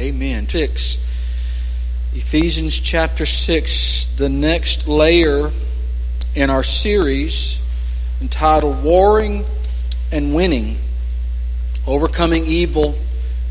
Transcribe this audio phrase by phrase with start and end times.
[0.00, 0.48] Amen.
[0.48, 0.98] 6.
[2.14, 5.50] Ephesians chapter 6, the next layer
[6.36, 7.60] in our series
[8.20, 9.44] entitled Warring
[10.12, 10.76] and Winning
[11.84, 12.94] Overcoming Evil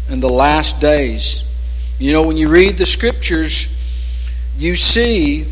[0.08, 1.44] in the Last Days.
[2.00, 3.68] You know, when you read the scriptures,
[4.58, 5.48] you see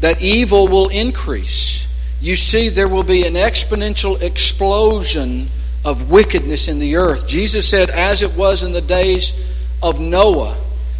[0.00, 1.86] that evil will increase.
[2.22, 5.48] You see there will be an exponential explosion
[5.84, 7.28] of wickedness in the earth.
[7.28, 9.34] Jesus said, as it was in the days
[9.82, 10.56] of Noah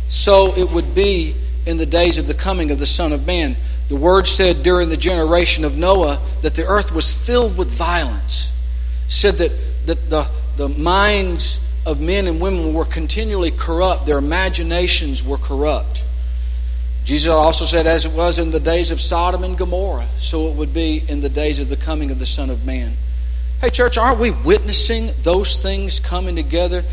[0.09, 1.35] so it would be
[1.67, 3.57] in the days of the coming of the Son of Man.
[3.89, 8.53] The word said during the generation of Noah that the earth was filled with violence.
[9.07, 9.53] said that,
[9.87, 16.05] that the, the minds of men and women were continually corrupt, their imaginations were corrupt.
[17.05, 20.57] Jesus also said, as it was in the days of Sodom and Gomorrah, so it
[20.57, 22.93] would be in the days of the coming of the Son of Man.
[23.63, 26.85] Hey, church, aren't we witnessing those things coming together?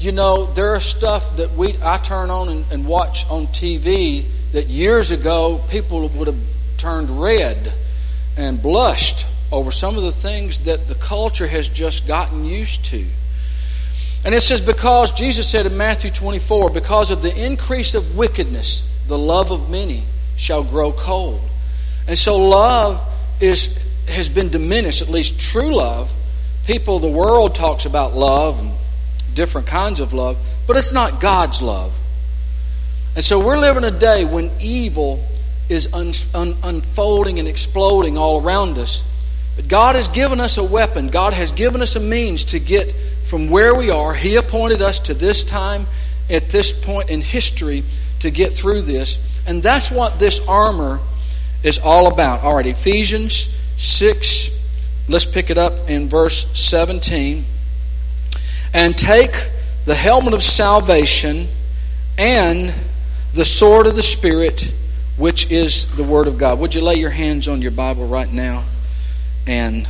[0.00, 4.24] You know, there are stuff that we I turn on and, and watch on TV
[4.52, 6.38] that years ago people would have
[6.78, 7.70] turned red
[8.38, 13.04] and blushed over some of the things that the culture has just gotten used to.
[14.24, 18.88] And it says, because Jesus said in Matthew 24, because of the increase of wickedness,
[19.06, 20.02] the love of many
[20.36, 21.42] shall grow cold.
[22.08, 23.06] And so love
[23.38, 23.76] is
[24.08, 26.10] has been diminished, at least true love.
[26.66, 28.72] People, the world talks about love and
[29.34, 30.36] different kinds of love,
[30.66, 31.92] but it's not God's love.
[33.16, 35.24] And so we're living a day when evil
[35.68, 39.04] is un, un, unfolding and exploding all around us.
[39.56, 42.92] But God has given us a weapon, God has given us a means to get
[43.24, 44.14] from where we are.
[44.14, 45.86] He appointed us to this time,
[46.28, 47.82] at this point in history,
[48.20, 49.18] to get through this.
[49.46, 51.00] And that's what this armor
[51.62, 52.42] is all about.
[52.42, 54.50] All right, Ephesians 6,
[55.08, 57.44] let's pick it up in verse 17
[58.72, 59.50] and take
[59.84, 61.48] the helmet of salvation
[62.18, 62.72] and
[63.32, 64.72] the sword of the Spirit,
[65.16, 66.58] which is the Word of God.
[66.58, 68.64] Would you lay your hands on your Bible right now?
[69.46, 69.88] And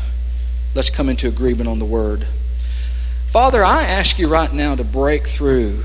[0.74, 2.26] let's come into agreement on the Word.
[3.26, 5.82] Father, I ask you right now to break through.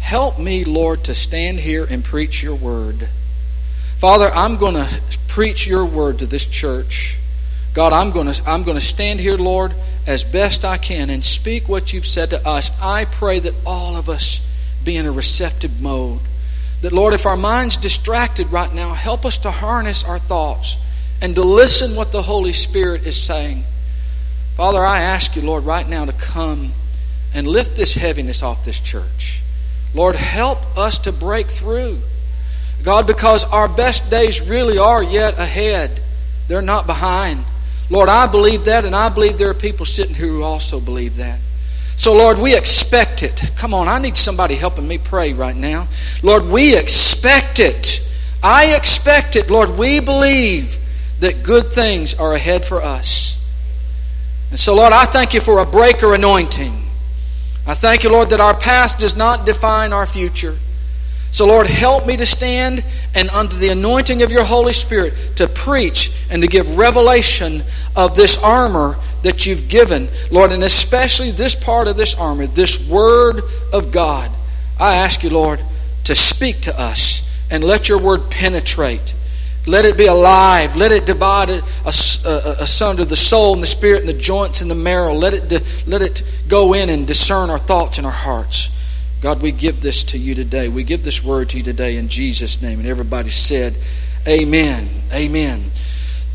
[0.00, 3.08] Help me, Lord, to stand here and preach your Word.
[3.98, 7.18] Father, I'm going to preach your Word to this church.
[7.74, 9.74] God, I'm going to, I'm going to stand here, Lord,
[10.06, 12.70] as best I can and speak what you've said to us.
[12.80, 14.40] I pray that all of us
[14.84, 16.20] be in a receptive mode.
[16.82, 20.76] That, Lord, if our mind's distracted right now, help us to harness our thoughts
[21.20, 23.64] and to listen what the Holy Spirit is saying.
[24.54, 26.72] Father, I ask you, Lord, right now to come
[27.34, 29.42] and lift this heaviness off this church.
[29.94, 31.98] Lord, help us to break through.
[32.82, 36.00] God, because our best days really are yet ahead,
[36.48, 37.44] they're not behind.
[37.88, 41.16] Lord, I believe that, and I believe there are people sitting here who also believe
[41.16, 41.38] that.
[41.96, 43.50] So, Lord, we expect it.
[43.56, 45.88] Come on, I need somebody helping me pray right now.
[46.22, 48.06] Lord, we expect it.
[48.42, 49.50] I expect it.
[49.50, 50.76] Lord, we believe
[51.20, 53.42] that good things are ahead for us.
[54.50, 56.82] And so, Lord, I thank you for a breaker anointing.
[57.66, 60.56] I thank you, Lord, that our past does not define our future.
[61.36, 62.82] So, Lord, help me to stand
[63.14, 67.62] and under the anointing of your Holy Spirit to preach and to give revelation
[67.94, 72.88] of this armor that you've given, Lord, and especially this part of this armor, this
[72.88, 73.42] Word
[73.74, 74.30] of God.
[74.80, 75.60] I ask you, Lord,
[76.04, 79.12] to speak to us and let your Word penetrate.
[79.66, 80.74] Let it be alive.
[80.74, 81.50] Let it divide
[81.84, 85.12] asunder the soul and the spirit and the joints and the marrow.
[85.12, 88.70] Let it, let it go in and discern our thoughts and our hearts.
[89.26, 90.68] God, we give this to you today.
[90.68, 92.78] We give this word to you today in Jesus' name.
[92.78, 93.76] And everybody said,
[94.24, 94.88] Amen.
[95.12, 95.64] Amen.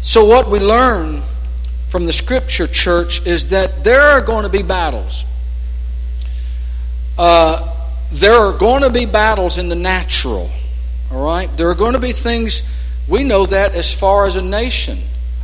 [0.02, 1.22] So, what we learn
[1.88, 5.24] from the Scripture, church, is that there are going to be battles.
[7.18, 7.78] Uh,
[8.10, 10.50] there are going to be battles in the natural.
[11.14, 11.48] All right?
[11.56, 12.62] There are going to be things,
[13.08, 15.00] we know that as far as a nation.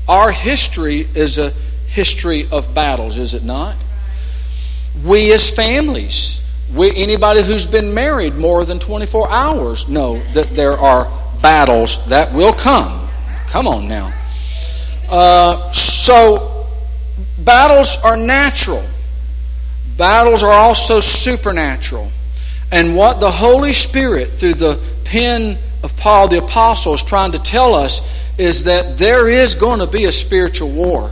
[0.09, 1.51] Our history is a
[1.87, 3.77] history of battles, is it not?
[5.05, 6.41] We as families,
[6.75, 11.09] we, anybody who's been married more than 24 hours know that there are
[11.41, 13.07] battles that will come.
[13.47, 14.13] Come on now.
[15.09, 16.67] Uh, so,
[17.39, 18.83] battles are natural,
[19.97, 22.11] battles are also supernatural.
[22.71, 27.39] And what the Holy Spirit, through the pen of Paul the Apostle, is trying to
[27.39, 28.01] tell us
[28.37, 31.11] is that there is going to be a spiritual war.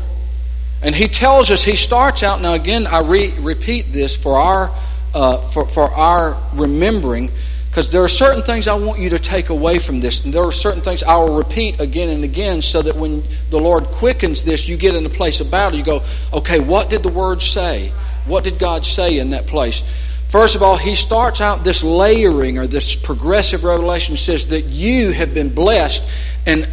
[0.84, 4.70] And he tells us, he starts out, now again, I re- repeat this for our
[5.16, 7.32] uh, for, for our remembering
[7.70, 10.24] because there are certain things I want you to take away from this.
[10.24, 13.60] And there are certain things I will repeat again and again so that when the
[13.60, 15.78] Lord quickens this, you get in a place of battle.
[15.78, 16.02] You go,
[16.32, 17.92] okay, what did the Word say?
[18.26, 19.84] What did God say in that place?
[20.28, 25.12] First of all, he starts out this layering or this progressive revelation says that you
[25.12, 26.04] have been blessed
[26.46, 26.68] and,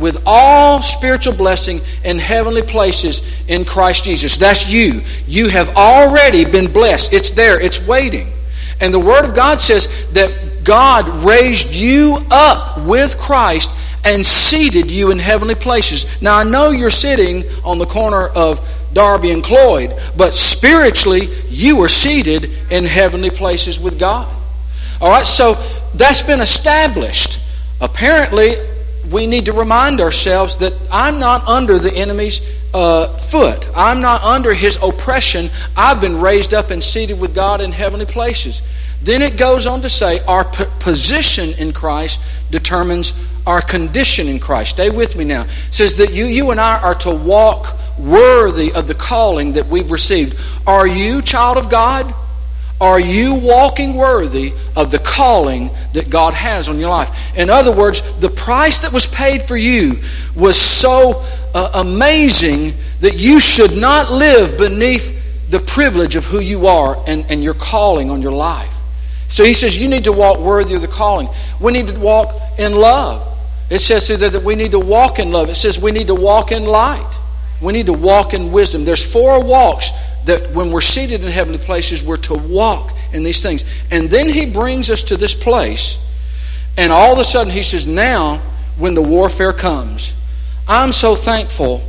[0.00, 4.38] with all spiritual blessing in heavenly places in Christ Jesus.
[4.38, 5.02] That's you.
[5.26, 7.12] You have already been blessed.
[7.12, 8.28] It's there, it's waiting.
[8.80, 13.70] And the Word of God says that God raised you up with Christ
[14.04, 16.22] and seated you in heavenly places.
[16.22, 18.60] Now, I know you're sitting on the corner of
[18.98, 24.26] Darby and Cloyd, but spiritually, you are seated in heavenly places with God.
[25.00, 25.54] All right, so
[25.94, 27.38] that's been established.
[27.80, 28.56] Apparently,
[29.08, 32.40] we need to remind ourselves that I'm not under the enemy's
[32.74, 33.70] uh, foot.
[33.76, 35.48] I'm not under his oppression.
[35.76, 38.62] I've been raised up and seated with God in heavenly places.
[39.00, 43.12] Then it goes on to say our p- position in Christ determines
[43.46, 44.72] our condition in Christ.
[44.72, 45.42] Stay with me now.
[45.42, 49.66] It says that you, you and I are to walk worthy of the calling that
[49.66, 50.38] we've received.
[50.66, 52.14] Are you, child of God?
[52.80, 57.36] Are you walking worthy of the calling that God has on your life?
[57.36, 60.00] In other words, the price that was paid for you
[60.36, 61.24] was so
[61.54, 67.28] uh, amazing that you should not live beneath the privilege of who you are and,
[67.30, 68.72] and your calling on your life.
[69.28, 71.28] So he says you need to walk worthy of the calling.
[71.60, 73.26] We need to walk in love.
[73.70, 75.50] It says that we need to walk in love.
[75.50, 77.12] It says we need to walk in light.
[77.60, 78.84] We need to walk in wisdom.
[78.84, 79.90] There's four walks
[80.24, 83.64] that when we're seated in heavenly places, we're to walk in these things.
[83.90, 85.98] And then he brings us to this place,
[86.76, 88.38] and all of a sudden he says, Now,
[88.76, 90.14] when the warfare comes,
[90.68, 91.82] I'm so thankful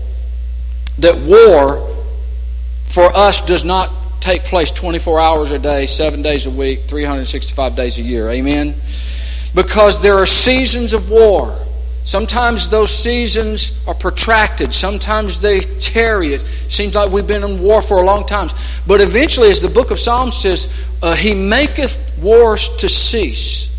[1.00, 1.88] that war
[2.86, 7.76] for us does not take place 24 hours a day, seven days a week, 365
[7.76, 8.30] days a year.
[8.30, 8.76] Amen?
[9.54, 11.58] Because there are seasons of war.
[12.04, 14.74] Sometimes those seasons are protracted.
[14.74, 16.34] Sometimes they tarry.
[16.34, 18.50] It seems like we've been in war for a long time.
[18.88, 20.74] But eventually, as the book of Psalms says,
[21.04, 23.70] uh, He maketh wars to cease.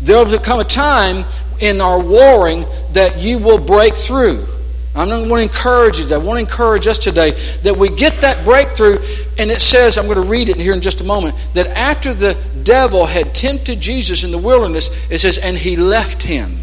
[0.00, 1.24] There will come a time
[1.60, 4.46] in our warring that you will break through.
[4.94, 6.14] I want to encourage you.
[6.14, 7.32] I want to encourage us today
[7.62, 8.98] that we get that breakthrough.
[9.38, 12.14] And it says, I'm going to read it here in just a moment, that after
[12.14, 16.60] the devil had tempted Jesus in the wilderness, it says, and he left him.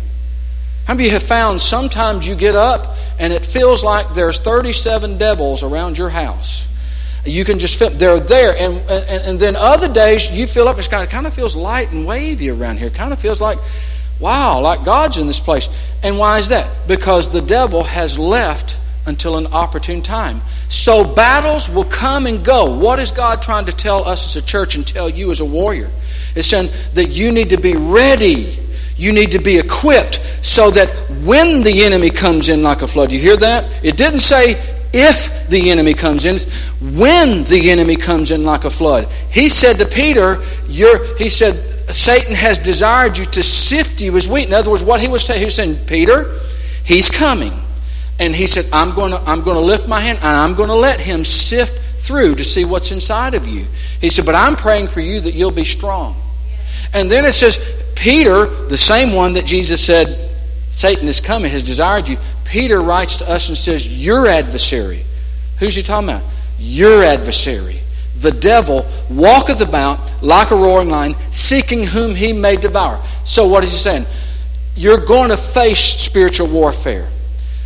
[0.86, 4.40] How many of you have found sometimes you get up and it feels like there's
[4.40, 6.68] 37 devils around your house?
[7.26, 10.80] You can just feel they're there, and, and, and then other days you feel up.
[10.80, 12.90] It's kind of kind of feels light and wavy around here.
[12.90, 13.60] Kind of feels like,
[14.20, 15.70] wow, like God's in this place.
[16.02, 16.88] And why is that?
[16.88, 20.42] Because the devil has left until an opportune time.
[20.68, 22.76] So battles will come and go.
[22.78, 25.46] What is God trying to tell us as a church and tell you as a
[25.46, 25.92] warrior?
[26.36, 28.58] It's saying that you need to be ready
[29.02, 30.88] you need to be equipped so that
[31.26, 33.84] when the enemy comes in like a flood, you hear that?
[33.84, 34.62] It didn't say
[34.94, 36.38] if the enemy comes in,
[36.96, 39.08] when the enemy comes in like a flood.
[39.32, 40.36] He said to Peter,
[40.68, 41.56] he said,
[41.92, 44.48] Satan has desired you to sift you as wheat.
[44.48, 46.38] In other words, what he was, saying, he was saying, Peter,
[46.86, 47.54] he's coming.
[48.20, 50.70] And he said, I'm going, to, I'm going to lift my hand and I'm going
[50.70, 53.66] to let him sift through to see what's inside of you.
[54.00, 56.16] He said, But I'm praying for you that you'll be strong.
[56.94, 60.36] And then it says, Peter, the same one that Jesus said,
[60.72, 65.04] Satan is coming, has desired you, Peter writes to us and says, Your adversary.
[65.60, 66.24] Who's he talking about?
[66.58, 67.80] Your adversary.
[68.18, 73.00] The devil walketh about like a roaring lion, seeking whom he may devour.
[73.24, 74.08] So, what is he saying?
[74.76, 77.08] You're going to face spiritual warfare.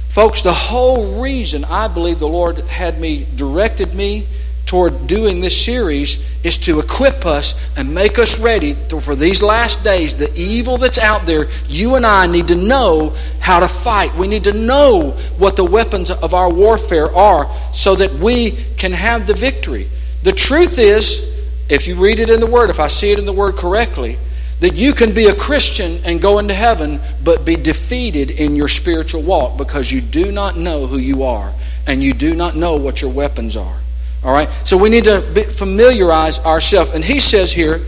[0.09, 4.27] Folks, the whole reason I believe the Lord had me, directed me
[4.65, 9.83] toward doing this series is to equip us and make us ready for these last
[9.83, 10.17] days.
[10.17, 14.13] The evil that's out there, you and I need to know how to fight.
[14.15, 18.91] We need to know what the weapons of our warfare are so that we can
[18.91, 19.87] have the victory.
[20.23, 21.33] The truth is,
[21.69, 24.17] if you read it in the Word, if I see it in the Word correctly,
[24.61, 28.67] that you can be a Christian and go into heaven, but be defeated in your
[28.67, 31.53] spiritual walk because you do not know who you are
[31.85, 33.77] and you do not know what your weapons are.
[34.23, 34.49] All right?
[34.63, 36.91] So we need to familiarize ourselves.
[36.91, 37.81] And he says here,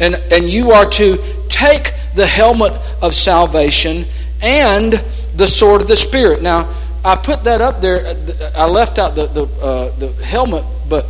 [0.00, 2.72] and, and you are to take the helmet
[3.02, 4.04] of salvation
[4.42, 4.92] and
[5.34, 6.42] the sword of the Spirit.
[6.42, 6.72] Now,
[7.04, 8.16] I put that up there.
[8.56, 11.06] I left out the, the, uh, the helmet, but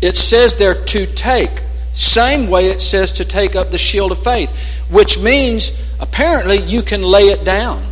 [0.00, 1.50] it says there to take.
[1.92, 6.82] Same way it says to take up the shield of faith, which means apparently you
[6.82, 7.84] can lay it down.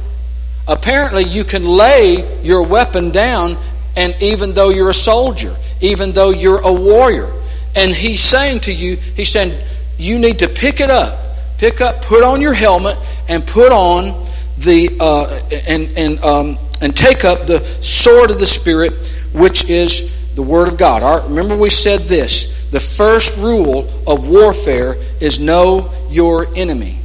[0.69, 3.57] Apparently, you can lay your weapon down,
[3.97, 7.33] and even though you're a soldier, even though you're a warrior.
[7.77, 9.57] And he's saying to you, he's saying,
[9.99, 11.19] you need to pick it up.
[11.59, 12.97] Pick up, put on your helmet,
[13.29, 18.47] and put on the uh, and and um, and take up the sword of the
[18.47, 18.93] Spirit,
[19.35, 21.29] which is the Word of God.
[21.29, 26.99] Remember, we said this the first rule of warfare is know your enemy.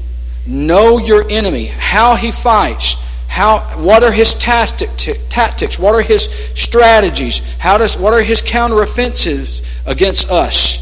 [0.48, 2.96] Know your enemy, how he fights,
[3.36, 4.90] how, what are his tactic,
[5.28, 6.24] tactics, what are his
[6.58, 10.82] strategies, how does, what are his counteroffensives against us.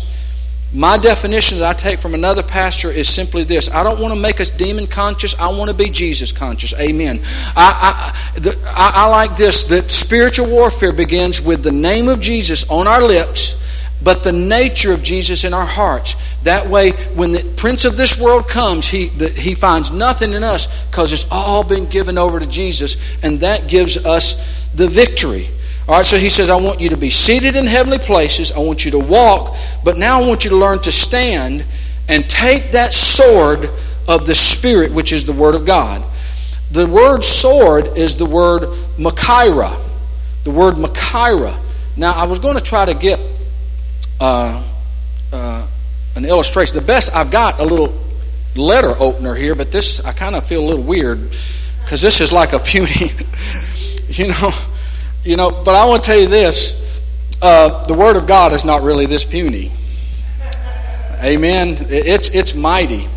[0.71, 4.19] My definition that I take from another pastor is simply this I don't want to
[4.19, 6.79] make us demon conscious, I want to be Jesus conscious.
[6.79, 7.21] Amen.
[7.55, 12.21] I, I, the, I, I like this that spiritual warfare begins with the name of
[12.21, 13.63] Jesus on our lips
[14.03, 16.15] but the nature of Jesus in our hearts.
[16.43, 20.43] That way, when the prince of this world comes, he, the, he finds nothing in
[20.43, 25.47] us because it's all been given over to Jesus, and that gives us the victory.
[25.87, 28.51] All right, so he says, I want you to be seated in heavenly places.
[28.51, 31.65] I want you to walk, but now I want you to learn to stand
[32.07, 33.69] and take that sword
[34.07, 36.03] of the Spirit, which is the Word of God.
[36.73, 38.63] The word sword is the word
[38.97, 39.79] Machaira.
[40.43, 41.55] The word Machaira.
[41.95, 43.19] Now, I was going to try to get
[44.19, 44.67] uh,
[45.31, 45.67] uh,
[46.15, 46.75] an illustration.
[46.75, 47.93] The best I've got a little
[48.55, 51.19] letter opener here, but this I kind of feel a little weird
[51.83, 53.11] because this is like a puny,
[54.07, 54.51] you know.
[55.23, 57.01] You know, but I want to tell you this
[57.43, 59.71] uh, the Word of God is not really this puny.
[61.21, 61.75] Amen.
[61.79, 63.07] It's, it's mighty.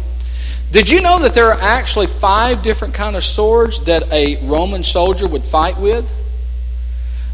[0.72, 4.82] Did you know that there are actually five different kind of swords that a Roman
[4.82, 6.10] soldier would fight with?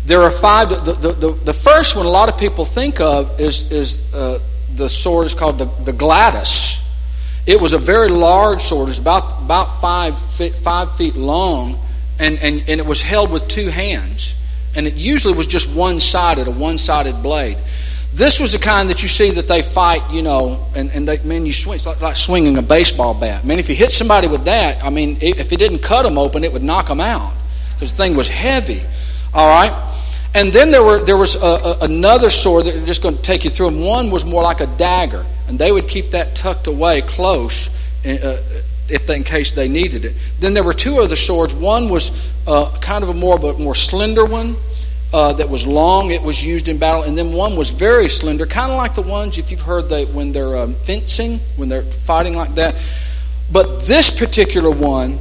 [0.05, 0.69] There are five.
[0.69, 4.39] The, the, the, the first one a lot of people think of is, is uh,
[4.75, 6.79] the sword is called the, the gladius.
[7.47, 8.89] It was a very large sword.
[8.89, 11.79] It's about, about five, feet, five feet long,
[12.19, 14.37] and, and, and it was held with two hands
[14.75, 17.59] and it usually was just one sided, a one sided blade.
[18.13, 21.19] This was the kind that you see that they fight, you know, and, and they,
[21.23, 23.45] man, you swing, it's like, like swinging a baseball bat.
[23.45, 26.45] Man, if you hit somebody with that, I mean, if it didn't cut them open,
[26.45, 27.33] it would knock them out
[27.75, 28.83] because the thing was heavy.
[29.33, 29.73] All right?
[30.35, 33.23] And then there, were, there was a, a, another sword that I'm just going to
[33.23, 33.81] take you through them.
[33.81, 37.69] One was more like a dagger, and they would keep that tucked away close
[38.07, 38.43] uh,
[38.89, 40.15] if they, in case they needed it.
[40.41, 41.53] Then there were two other swords.
[41.53, 44.57] One was uh, kind of a more, but more slender one
[45.13, 46.11] uh, that was long.
[46.11, 49.03] It was used in battle, and then one was very slender, kind of like the
[49.03, 52.75] ones if you've heard that when they're um, fencing, when they're fighting like that.
[53.53, 55.19] But this particular one,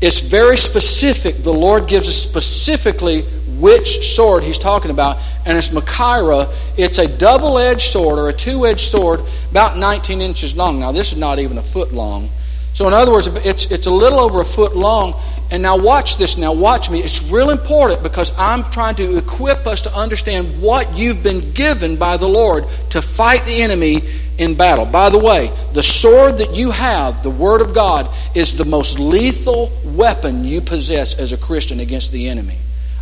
[0.00, 1.42] it's very specific.
[1.42, 3.22] The Lord gives us specifically
[3.58, 6.52] which sword He's talking about, and it's Machaira.
[6.76, 10.80] It's a double-edged sword or a two-edged sword, about 19 inches long.
[10.80, 12.30] Now, this is not even a foot long.
[12.78, 15.20] So, in other words, it's, it's a little over a foot long.
[15.50, 16.38] And now, watch this.
[16.38, 17.00] Now, watch me.
[17.00, 21.96] It's real important because I'm trying to equip us to understand what you've been given
[21.96, 24.02] by the Lord to fight the enemy
[24.38, 24.86] in battle.
[24.86, 29.00] By the way, the sword that you have, the Word of God, is the most
[29.00, 32.58] lethal weapon you possess as a Christian against the enemy.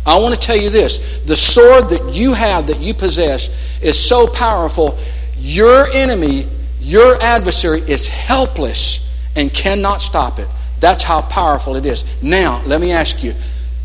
[0.07, 3.95] I want to tell you this the sword that you have, that you possess, is
[3.95, 4.97] so powerful,
[5.37, 6.47] your enemy,
[6.79, 9.06] your adversary, is helpless
[9.37, 10.47] and cannot stop it.
[10.79, 12.21] That's how powerful it is.
[12.21, 13.33] Now, let me ask you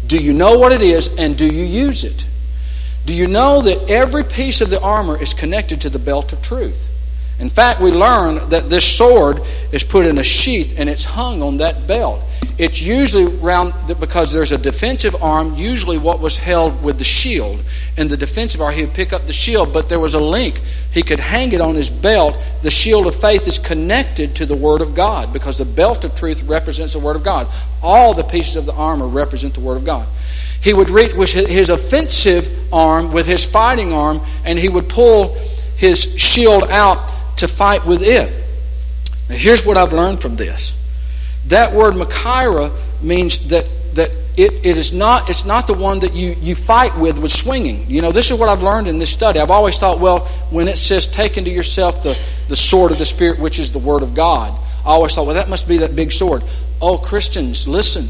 [0.07, 2.27] do you know what it is and do you use it?
[3.07, 6.43] Do you know that every piece of the armor is connected to the belt of
[6.43, 6.91] truth?
[7.43, 11.43] In fact, we learn that this sword is put in a sheath and it's hung
[11.43, 12.21] on that belt.
[12.57, 17.59] It's usually around because there's a defensive arm, usually what was held with the shield.
[17.97, 20.61] In the defensive arm, he would pick up the shield, but there was a link.
[20.93, 22.37] He could hang it on his belt.
[22.63, 26.15] The shield of faith is connected to the Word of God because the belt of
[26.15, 27.49] truth represents the Word of God.
[27.83, 30.07] All the pieces of the armor represent the Word of God.
[30.61, 35.35] He would reach with his offensive arm with his fighting arm, and he would pull
[35.77, 38.33] his shield out to fight with it.
[39.29, 40.77] Now, here's what I've learned from this
[41.49, 42.71] that word Machaira
[43.03, 46.97] means that, that it, it is not, it's not the one that you, you fight
[46.97, 47.85] with with swinging.
[47.91, 49.41] You know, this is what I've learned in this study.
[49.41, 50.21] I've always thought, well,
[50.51, 53.81] when it says take unto yourself the, the sword of the Spirit, which is the
[53.81, 56.45] Word of God, I always thought, well, that must be that big sword.
[56.81, 58.07] Oh, Christians, listen,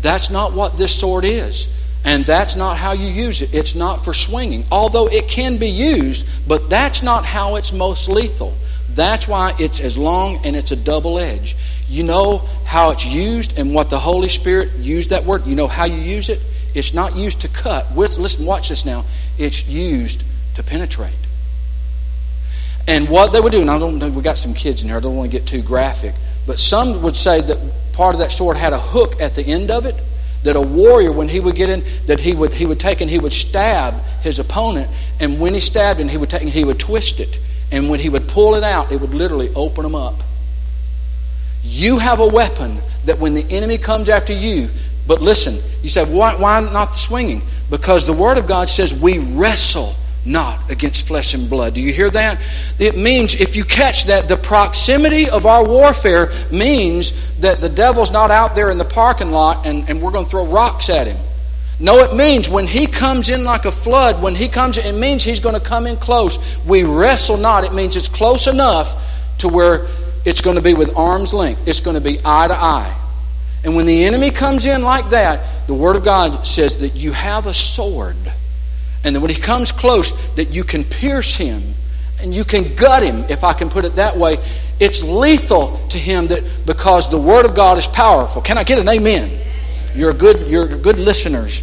[0.00, 1.68] that's not what this sword is.
[2.02, 3.54] And that's not how you use it.
[3.54, 8.08] It's not for swinging, although it can be used, but that's not how it's most
[8.08, 8.54] lethal.
[8.94, 11.56] That's why it's as long and it's a double edge.
[11.88, 15.46] You know how it's used and what the Holy Spirit used that word.
[15.46, 16.40] You know how you use it.
[16.74, 17.96] It's not used to cut.
[17.96, 19.04] Listen, watch this now.
[19.38, 20.24] It's used
[20.56, 21.16] to penetrate.
[22.86, 24.96] And what they would do, and I don't know, we got some kids in here.
[24.96, 26.14] I don't want to get too graphic,
[26.46, 27.58] but some would say that
[27.92, 29.94] part of that sword had a hook at the end of it.
[30.42, 33.10] That a warrior, when he would get in, that he would he would take and
[33.10, 36.64] he would stab his opponent, and when he stabbed him, he would take and he
[36.64, 37.38] would twist it
[37.72, 40.22] and when he would pull it out, it would literally open them up.
[41.62, 44.68] You have a weapon that when the enemy comes after you,
[45.06, 47.42] but listen, you said, why, why not the swinging?
[47.68, 51.74] Because the Word of God says we wrestle not against flesh and blood.
[51.74, 52.40] Do you hear that?
[52.78, 58.12] It means, if you catch that, the proximity of our warfare means that the devil's
[58.12, 61.06] not out there in the parking lot and, and we're going to throw rocks at
[61.06, 61.16] him.
[61.80, 64.98] No, it means when he comes in like a flood, when he comes in, it
[64.98, 66.62] means he's going to come in close.
[66.66, 67.64] We wrestle not.
[67.64, 69.86] It means it's close enough to where
[70.26, 71.66] it's going to be with arm's length.
[71.66, 72.96] It's going to be eye to eye.
[73.64, 77.12] And when the enemy comes in like that, the Word of God says that you
[77.12, 78.16] have a sword.
[79.02, 81.62] And that when he comes close, that you can pierce him
[82.20, 84.36] and you can gut him, if I can put it that way.
[84.78, 88.42] It's lethal to him that because the Word of God is powerful.
[88.42, 89.30] Can I get an amen?
[89.94, 91.62] You're good, you're good listeners.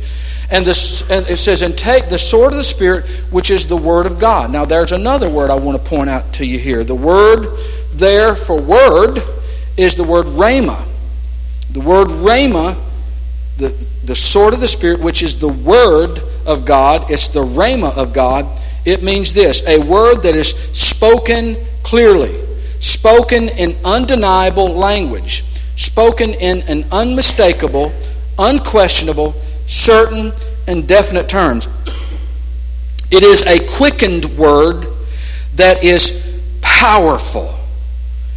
[0.49, 3.75] And, this, and it says, and take the sword of the Spirit, which is the
[3.75, 4.51] Word of God.
[4.51, 6.85] Now, there's another word I want to point out to you here.
[6.85, 7.47] The word
[7.93, 9.21] there for word
[9.75, 10.85] is the word rhema.
[11.71, 12.77] The word rhema,
[13.57, 17.95] the, the sword of the Spirit, which is the Word of God, it's the rhema
[17.97, 18.59] of God.
[18.85, 22.33] It means this a word that is spoken clearly,
[22.79, 25.43] spoken in undeniable language,
[25.75, 27.91] spoken in an unmistakable,
[28.37, 29.33] unquestionable,
[29.65, 30.31] certain,
[30.67, 31.67] and definite terms.
[33.09, 34.87] It is a quickened word
[35.55, 37.53] that is powerful.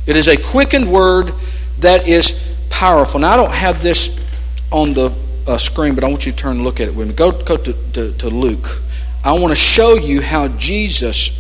[0.07, 1.33] It is a quickened word
[1.81, 3.21] that is powerful.
[3.21, 4.27] Now, I don't have this
[4.71, 5.13] on the
[5.47, 7.15] uh, screen, but I want you to turn and look at it with me.
[7.15, 8.83] Go, go to, to, to Luke.
[9.25, 11.37] I want to show you how Jesus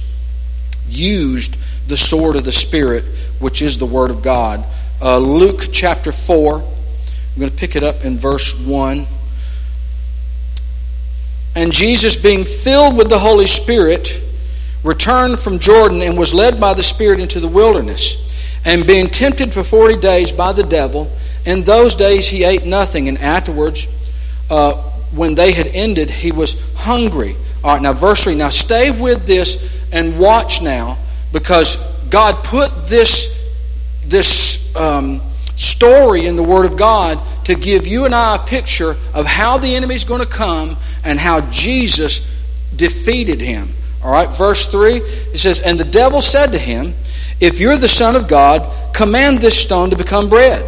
[0.88, 1.56] used
[1.88, 3.04] the sword of the Spirit,
[3.38, 4.64] which is the Word of God.
[5.00, 6.62] Uh, Luke chapter 4.
[7.34, 9.06] I'm going to pick it up in verse 1.
[11.56, 14.22] And Jesus, being filled with the Holy Spirit,
[14.84, 18.26] returned from Jordan and was led by the Spirit into the wilderness.
[18.64, 21.10] And being tempted for forty days by the devil,
[21.46, 23.88] in those days he ate nothing, and afterwards,
[24.50, 24.74] uh,
[25.12, 27.36] when they had ended, he was hungry.
[27.64, 28.36] All right, now, verse 3.
[28.36, 30.98] Now, stay with this and watch now,
[31.32, 31.76] because
[32.10, 33.52] God put this,
[34.04, 35.20] this um,
[35.60, 39.58] story in the Word of God to give you and I a picture of how
[39.58, 42.26] the enemy is going to come and how Jesus
[42.74, 43.68] defeated him.
[44.02, 46.94] All right, verse 3 it says, And the devil said to him,
[47.40, 50.64] If you're the Son of God, command this stone to become bread.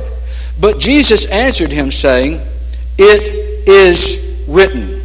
[0.61, 2.43] But Jesus answered him, saying,
[2.99, 5.01] It is written,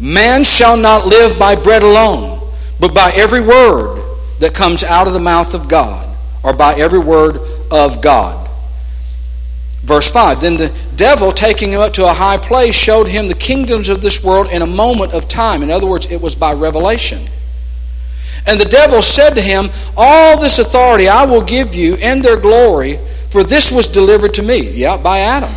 [0.00, 2.40] Man shall not live by bread alone,
[2.80, 4.02] but by every word
[4.40, 6.08] that comes out of the mouth of God,
[6.42, 7.38] or by every word
[7.70, 8.45] of God.
[9.86, 13.34] Verse 5 Then the devil, taking him up to a high place, showed him the
[13.34, 15.62] kingdoms of this world in a moment of time.
[15.62, 17.22] In other words, it was by revelation.
[18.46, 22.38] And the devil said to him, All this authority I will give you and their
[22.38, 22.98] glory,
[23.30, 25.54] for this was delivered to me, yeah, by Adam.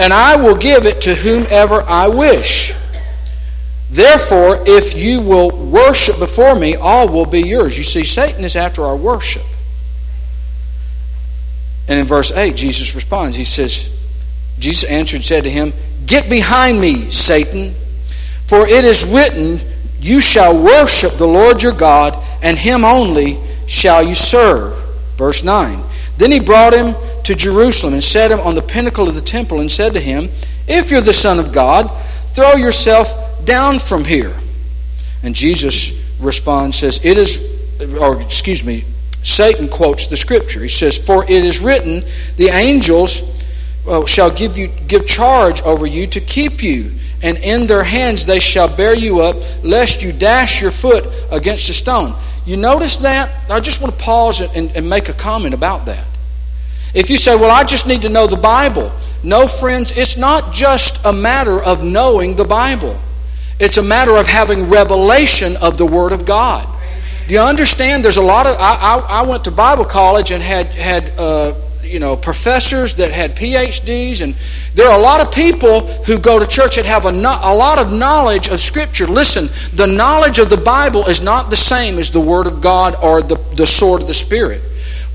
[0.00, 2.74] And I will give it to whomever I wish.
[3.90, 7.76] Therefore, if you will worship before me, all will be yours.
[7.76, 9.42] You see, Satan is after our worship.
[11.88, 13.36] And in verse 8, Jesus responds.
[13.36, 13.98] He says,
[14.58, 15.72] Jesus answered and said to him,
[16.06, 17.74] Get behind me, Satan,
[18.46, 19.60] for it is written,
[20.00, 24.76] You shall worship the Lord your God, and him only shall you serve.
[25.16, 25.82] Verse 9.
[26.18, 29.60] Then he brought him to Jerusalem and set him on the pinnacle of the temple
[29.60, 30.28] and said to him,
[30.68, 31.88] If you're the Son of God,
[32.28, 34.36] throw yourself down from here.
[35.22, 38.84] And Jesus responds, says, It is, or excuse me,
[39.22, 40.60] Satan quotes the scripture.
[40.60, 42.02] He says, For it is written,
[42.36, 43.22] the angels
[43.86, 48.26] uh, shall give you give charge over you to keep you, and in their hands
[48.26, 52.14] they shall bear you up, lest you dash your foot against a stone.
[52.44, 53.50] You notice that?
[53.50, 56.06] I just want to pause and, and make a comment about that.
[56.94, 58.92] If you say, Well, I just need to know the Bible.
[59.24, 62.98] No, friends, it's not just a matter of knowing the Bible.
[63.60, 66.68] It's a matter of having revelation of the Word of God.
[67.28, 68.04] Do you understand?
[68.04, 68.56] There's a lot of.
[68.58, 73.12] I, I, I went to Bible college and had had uh, you know professors that
[73.12, 74.34] had PhDs, and
[74.74, 77.78] there are a lot of people who go to church that have a, a lot
[77.78, 79.06] of knowledge of Scripture.
[79.06, 82.96] Listen, the knowledge of the Bible is not the same as the Word of God
[83.02, 84.60] or the, the sword of the Spirit.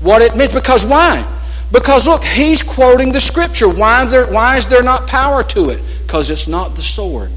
[0.00, 1.26] What it means because why?
[1.72, 3.68] Because look, he's quoting the Scripture.
[3.68, 5.82] Why there, why is there not power to it?
[6.06, 7.30] Because it's not the sword.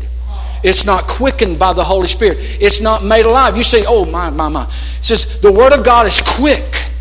[0.64, 2.38] It's not quickened by the Holy Spirit.
[2.40, 3.58] It's not made alive.
[3.58, 4.64] You say, oh, my, my, my.
[4.64, 6.92] It says, the Word of God is quick.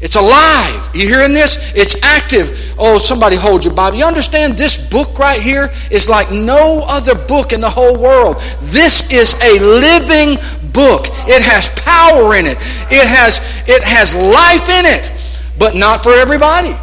[0.00, 0.88] It's alive.
[0.94, 1.72] You hearing this?
[1.74, 2.74] It's active.
[2.78, 3.98] Oh, somebody hold your Bible.
[3.98, 8.36] You understand this book right here is like no other book in the whole world.
[8.62, 10.36] This is a living
[10.72, 11.06] book.
[11.28, 12.56] It has power in it.
[12.90, 15.12] It has it has life in it,
[15.58, 16.74] but not for everybody.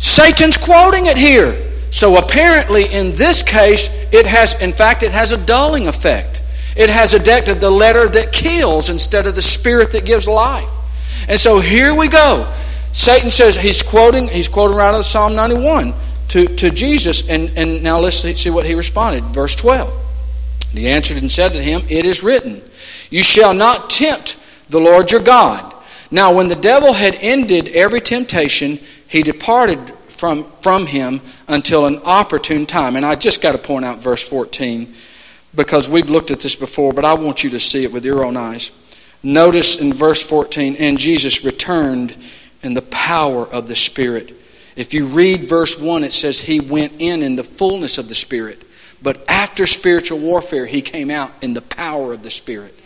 [0.00, 1.69] Satan's quoting it here.
[1.90, 6.42] So apparently, in this case, it has, in fact, it has a dulling effect.
[6.76, 10.70] It has adopted the letter that kills instead of the spirit that gives life.
[11.28, 12.50] And so here we go.
[12.92, 15.94] Satan says he's quoting he's quoting right out of Psalm 91
[16.28, 17.28] to, to Jesus.
[17.28, 19.24] And, and now let's see what he responded.
[19.24, 19.92] Verse 12.
[20.72, 22.62] He answered and said to him, It is written,
[23.10, 24.38] You shall not tempt
[24.70, 25.74] the Lord your God.
[26.12, 29.78] Now, when the devil had ended every temptation, he departed
[30.20, 32.96] from, from him until an opportune time.
[32.96, 34.92] And I just got to point out verse 14
[35.54, 38.22] because we've looked at this before, but I want you to see it with your
[38.22, 38.70] own eyes.
[39.22, 42.14] Notice in verse 14, and Jesus returned
[42.62, 44.34] in the power of the Spirit.
[44.76, 48.14] If you read verse 1, it says he went in in the fullness of the
[48.14, 48.62] Spirit.
[49.02, 52.78] But after spiritual warfare, he came out in the power of the Spirit.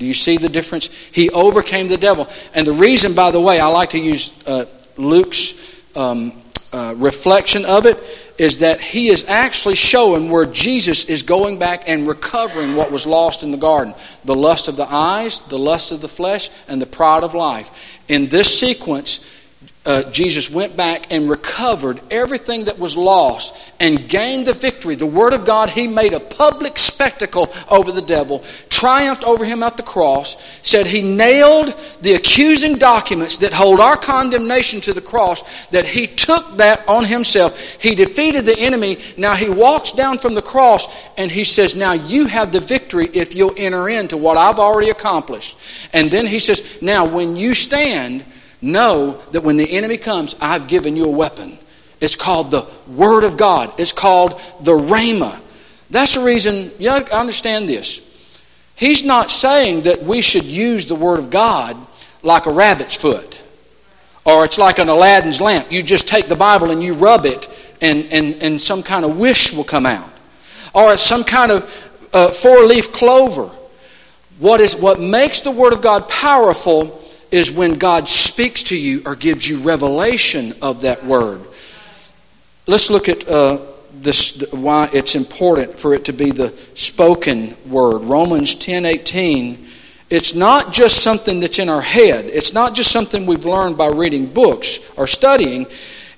[0.00, 0.86] Do you see the difference?
[1.12, 2.28] He overcame the devil.
[2.54, 4.64] And the reason, by the way, I like to use uh,
[4.96, 6.41] Luke's um,
[6.72, 7.98] uh, reflection of it
[8.38, 13.06] is that he is actually showing where Jesus is going back and recovering what was
[13.06, 16.80] lost in the garden the lust of the eyes, the lust of the flesh, and
[16.80, 18.00] the pride of life.
[18.08, 19.41] In this sequence,
[19.84, 24.94] uh, Jesus went back and recovered everything that was lost and gained the victory.
[24.94, 29.64] The Word of God, He made a public spectacle over the devil, triumphed over him
[29.64, 35.00] at the cross, said He nailed the accusing documents that hold our condemnation to the
[35.00, 37.82] cross, that He took that on Himself.
[37.82, 38.98] He defeated the enemy.
[39.18, 40.86] Now He walks down from the cross
[41.18, 44.90] and He says, Now you have the victory if you'll enter into what I've already
[44.90, 45.58] accomplished.
[45.92, 48.24] And then He says, Now when you stand,
[48.62, 51.58] Know that when the enemy comes, I've given you a weapon.
[52.00, 53.72] It's called the Word of God.
[53.78, 55.38] It's called the Rhema.
[55.90, 58.08] That's the reason, you understand this.
[58.74, 61.76] He's not saying that we should use the Word of God
[62.22, 63.42] like a rabbit's foot
[64.24, 65.70] or it's like an Aladdin's lamp.
[65.72, 67.48] You just take the Bible and you rub it
[67.80, 70.08] and, and, and some kind of wish will come out.
[70.74, 73.50] Or it's some kind of uh, four leaf clover.
[74.38, 77.01] What, is, what makes the Word of God powerful
[77.32, 81.40] is when God speaks to you or gives you revelation of that word.
[82.66, 83.58] Let's look at uh,
[83.94, 88.02] this why it's important for it to be the spoken word.
[88.02, 89.66] Romans 10 18.
[90.10, 92.26] It's not just something that's in our head.
[92.26, 95.66] It's not just something we've learned by reading books or studying.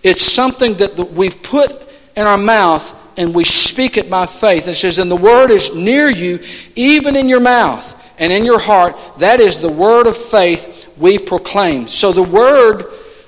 [0.02, 1.70] It's something that we've put
[2.16, 4.66] in our mouth and we speak it by faith.
[4.66, 6.40] It says, And the word is near you,
[6.74, 8.96] even in your mouth and in your heart.
[9.18, 11.88] That is the word of faith we proclaim.
[11.88, 12.84] So the word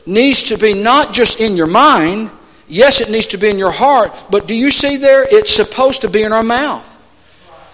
[0.07, 2.31] needs to be not just in your mind.
[2.69, 5.25] Yes, it needs to be in your heart, but do you see there?
[5.29, 6.93] It's supposed to be in our mouth.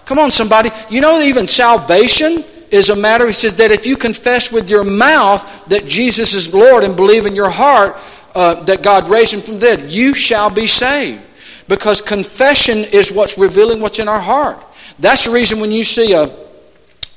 [0.05, 0.69] Come on, somebody.
[0.89, 4.83] You know, even salvation is a matter, he says, that if you confess with your
[4.83, 7.95] mouth that Jesus is Lord and believe in your heart
[8.35, 11.21] uh, that God raised him from the dead, you shall be saved.
[11.67, 14.57] Because confession is what's revealing what's in our heart.
[14.99, 16.23] That's the reason when you see a,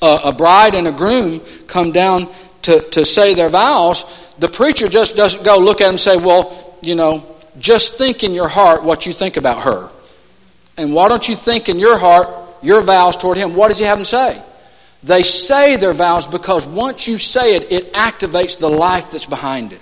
[0.03, 2.29] a, a bride and a groom come down
[2.67, 6.17] to, to say their vows, the preacher just doesn't go look at them and say,
[6.17, 7.25] well, you know,
[7.59, 9.89] just think in your heart what you think about her.
[10.77, 12.29] And why don't you think in your heart
[12.63, 13.55] your vows toward him?
[13.55, 14.43] What does he have them say?
[15.03, 19.73] They say their vows because once you say it, it activates the life that's behind
[19.73, 19.81] it.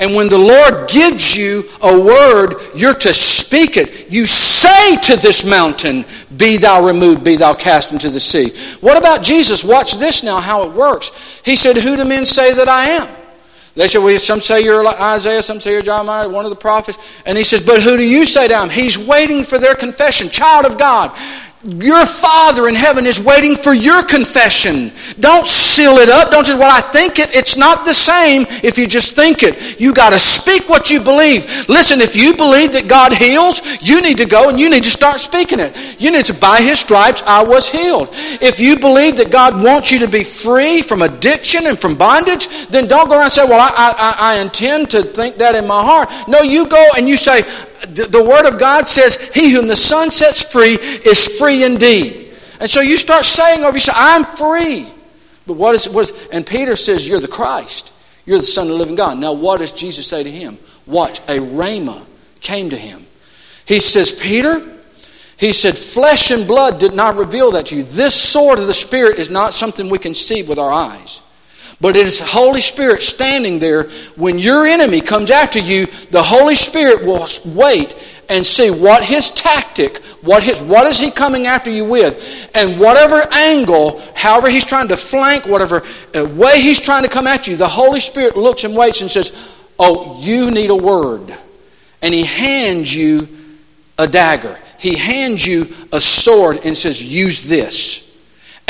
[0.00, 4.10] And when the Lord gives you a word, you're to speak it.
[4.10, 8.48] You say to this mountain, Be thou removed, be thou cast into the sea.
[8.80, 9.62] What about Jesus?
[9.62, 11.42] Watch this now, how it works.
[11.44, 13.08] He said, Who do men say that I am?
[13.74, 17.22] They said, Well, some say you're Isaiah, some say you're Jeremiah, one of the prophets.
[17.26, 18.70] And he says, But who do you say that I am?
[18.70, 20.28] He's waiting for their confession.
[20.28, 21.16] Child of God,
[21.62, 24.90] your Father in heaven is waiting for your confession.
[25.20, 26.30] Don't seal it up.
[26.30, 27.34] Don't just, well, I think it.
[27.34, 29.78] It's not the same if you just think it.
[29.78, 31.68] You got to speak what you believe.
[31.68, 34.90] Listen, if you believe that God heals, you need to go and you need to
[34.90, 35.76] start speaking it.
[36.00, 38.08] You need to, by His stripes, I was healed.
[38.40, 42.48] If you believe that God wants you to be free from addiction and from bondage,
[42.68, 45.66] then don't go around and say, well, I, I, I intend to think that in
[45.66, 46.08] my heart.
[46.26, 47.42] No, you go and you say,
[47.88, 52.32] the, Word of God says, He whom the Son sets free is free indeed.
[52.60, 54.86] And so you start saying over yourself, I'm free.
[55.46, 57.92] But what is, what is, and Peter says, You're the Christ.
[58.26, 59.18] You're the Son of the living God.
[59.18, 60.58] Now, what does Jesus say to him?
[60.86, 62.04] Watch, a rhema
[62.40, 63.06] came to him.
[63.64, 64.60] He says, Peter,
[65.36, 67.82] he said, Flesh and blood did not reveal that to you.
[67.82, 71.22] This sword of the Spirit is not something we can see with our eyes.
[71.80, 73.84] But it is the Holy Spirit standing there.
[74.16, 77.96] When your enemy comes after you, the Holy Spirit will wait
[78.28, 82.78] and see what his tactic, what his what is he coming after you with, and
[82.78, 85.82] whatever angle, however he's trying to flank, whatever
[86.14, 89.10] uh, way he's trying to come at you, the Holy Spirit looks and waits and
[89.10, 89.32] says,
[89.78, 91.34] "Oh, you need a word,"
[92.02, 93.26] and he hands you
[93.98, 94.58] a dagger.
[94.78, 98.09] He hands you a sword and says, "Use this."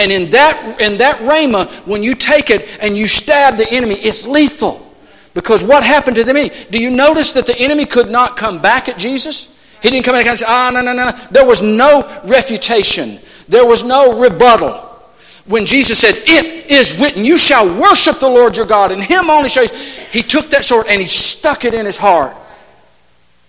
[0.00, 3.96] And in that, in that rhema, when you take it and you stab the enemy,
[3.96, 4.86] it's lethal.
[5.34, 6.50] Because what happened to the enemy?
[6.70, 9.56] Do you notice that the enemy could not come back at Jesus?
[9.82, 11.12] He didn't come back and say, ah, no, no, no.
[11.30, 13.18] There was no refutation.
[13.46, 14.72] There was no rebuttal.
[15.46, 19.28] When Jesus said, It is written, you shall worship the Lord your God, and him
[19.28, 19.70] only shall you.
[20.10, 22.36] He took that sword and he stuck it in his heart.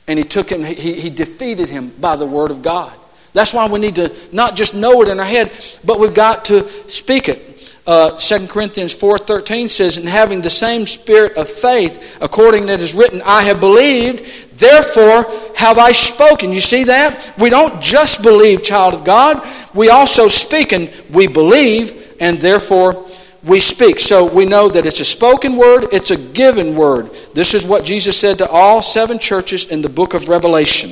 [0.07, 2.91] And he took him, he, he defeated him by the word of God.
[3.33, 5.51] That's why we need to not just know it in our head,
[5.83, 7.51] but we've got to speak it.
[7.87, 12.79] Uh, 2 Corinthians 4.13 says, And having the same spirit of faith, according to that
[12.79, 16.51] is written, I have believed, therefore have I spoken.
[16.51, 17.33] You see that?
[17.39, 19.45] We don't just believe, child of God.
[19.73, 23.07] We also speak, and we believe, and therefore
[23.43, 23.99] we speak.
[23.99, 27.09] So we know that it's a spoken word, it's a given word.
[27.33, 30.91] This is what Jesus said to all seven churches in the book of Revelation.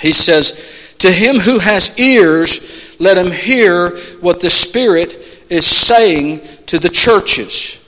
[0.00, 3.90] He says, To him who has ears, let him hear
[4.22, 5.12] what the Spirit
[5.50, 7.78] is saying to the churches.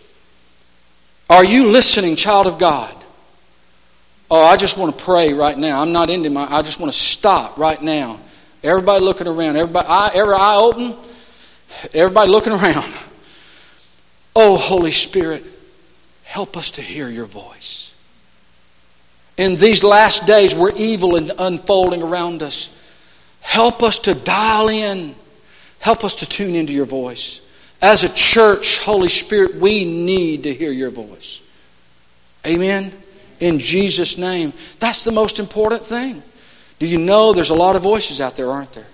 [1.30, 2.94] Are you listening, child of God?
[4.30, 5.80] Oh, I just want to pray right now.
[5.80, 8.20] I'm not into my, I just want to stop right now.
[8.62, 10.94] Everybody looking around, everybody, eye, every eye open,
[11.94, 12.92] everybody looking around.
[14.34, 15.42] Oh, Holy Spirit,
[16.24, 17.94] help us to hear your voice.
[19.38, 22.74] In these last days where evil is unfolding around us,
[23.46, 25.14] help us to dial in.
[25.78, 27.40] Help us to tune into your voice.
[27.80, 31.40] As a church, Holy Spirit, we need to hear your voice.
[32.46, 32.92] Amen?
[33.40, 34.52] In Jesus' name.
[34.80, 36.22] That's the most important thing.
[36.78, 38.86] Do you know there's a lot of voices out there, aren't there?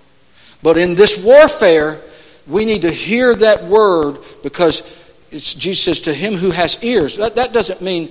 [0.63, 2.01] But in this warfare,
[2.47, 4.83] we need to hear that word because
[5.31, 7.17] Jesus says, To him who has ears.
[7.17, 8.11] That, that doesn't mean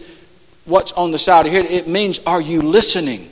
[0.65, 1.63] what's on the side of here.
[1.63, 3.31] It means, Are you listening?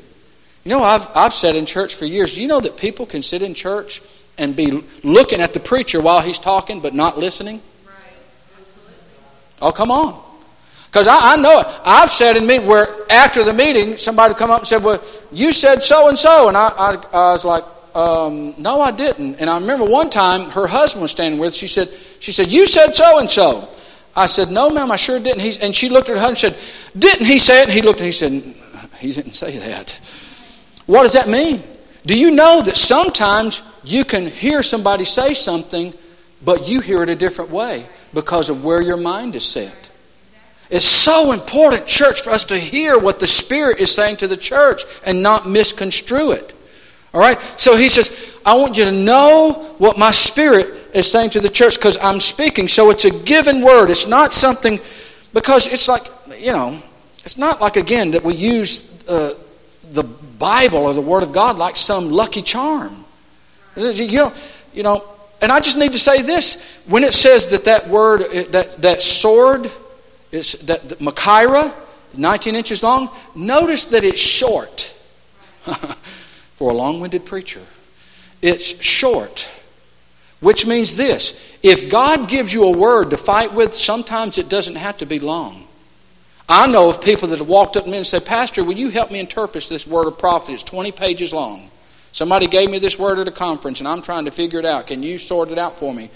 [0.69, 3.41] You know, I've, I've said in church for years, you know that people can sit
[3.41, 4.03] in church
[4.37, 7.59] and be looking at the preacher while he's talking but not listening?
[7.87, 7.95] Right.
[8.55, 8.93] Absolutely.
[9.63, 10.23] Oh, come on.
[10.85, 11.67] Because I, I, know it.
[11.83, 15.53] I've said in meeting where after the meeting, somebody come up and said, Well, you
[15.53, 16.49] said so and so.
[16.49, 17.63] And I, I, I was like,
[17.95, 19.37] um, No, I didn't.
[19.37, 21.55] And I remember one time her husband was standing with.
[21.55, 23.67] She said, she said, You said so and so.
[24.15, 25.41] I said, No, ma'am, I sure didn't.
[25.41, 27.69] He, and she looked at her husband and said, Didn't he say it?
[27.69, 28.33] And he looked and he said,
[28.99, 29.99] He didn't say that.
[30.89, 31.61] What does that mean?
[32.03, 35.93] Do you know that sometimes you can hear somebody say something,
[36.43, 39.91] but you hear it a different way because of where your mind is set?
[40.71, 44.35] It's so important, church, for us to hear what the Spirit is saying to the
[44.35, 46.55] church and not misconstrue it.
[47.13, 47.39] All right?
[47.39, 51.49] So he says, I want you to know what my Spirit is saying to the
[51.49, 52.67] church because I'm speaking.
[52.67, 53.91] So it's a given word.
[53.91, 54.79] It's not something,
[55.35, 56.07] because it's like,
[56.39, 56.81] you know,
[57.23, 59.35] it's not like, again, that we use uh,
[59.91, 60.03] the
[60.39, 63.05] Bible or the Word of God like some lucky charm.
[63.75, 64.33] You know,
[64.73, 65.03] you know,
[65.41, 66.81] and I just need to say this.
[66.87, 68.21] When it says that that word,
[68.51, 69.69] that, that sword,
[70.31, 71.73] is that, that Machaira,
[72.17, 74.81] 19 inches long, notice that it's short
[76.55, 77.61] for a long winded preacher.
[78.41, 79.51] It's short,
[80.39, 84.75] which means this if God gives you a word to fight with, sometimes it doesn't
[84.75, 85.68] have to be long.
[86.51, 88.89] I know of people that have walked up to me and said, Pastor, will you
[88.89, 90.53] help me interpret this word of prophet?
[90.53, 91.69] It's 20 pages long.
[92.11, 94.87] Somebody gave me this word at a conference and I'm trying to figure it out.
[94.87, 96.09] Can you sort it out for me?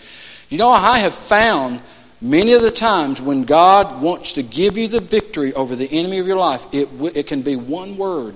[0.49, 1.81] You know, I have found
[2.19, 6.17] many of the times when God wants to give you the victory over the enemy
[6.17, 8.35] of your life, it, it can be one word.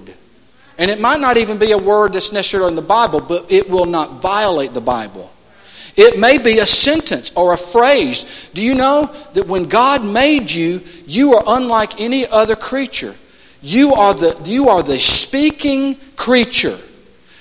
[0.78, 3.72] And it might not even be a word that's necessarily in the Bible, but it
[3.72, 5.32] will not violate the Bible.
[5.98, 8.50] It may be a sentence or a phrase.
[8.54, 13.16] Do you know that when God made you, you are unlike any other creature?
[13.64, 16.78] You are the, you are the speaking creature.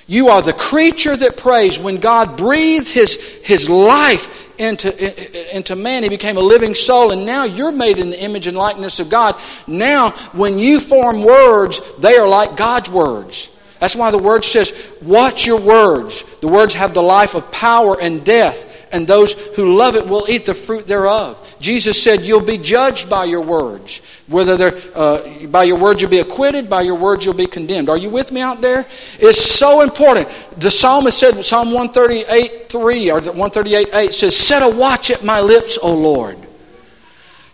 [0.08, 1.78] You are the creature that prays.
[1.78, 7.26] When God breathed his, his life into, into man, he became a living soul, and
[7.26, 9.34] now you're made in the image and likeness of God.
[9.66, 13.55] Now, when you form words, they are like God's words.
[13.80, 16.22] That's why the word says, Watch your words.
[16.40, 20.24] The words have the life of power and death, and those who love it will
[20.28, 21.42] eat the fruit thereof.
[21.60, 24.02] Jesus said, You'll be judged by your words.
[24.28, 27.88] Whether they're, uh, by your words you'll be acquitted, by your words you'll be condemned.
[27.88, 28.80] Are you with me out there?
[29.20, 30.28] It's so important.
[30.56, 35.40] The psalmist said, Psalm 138 3 or 138 8 says, Set a watch at my
[35.40, 36.38] lips, O Lord.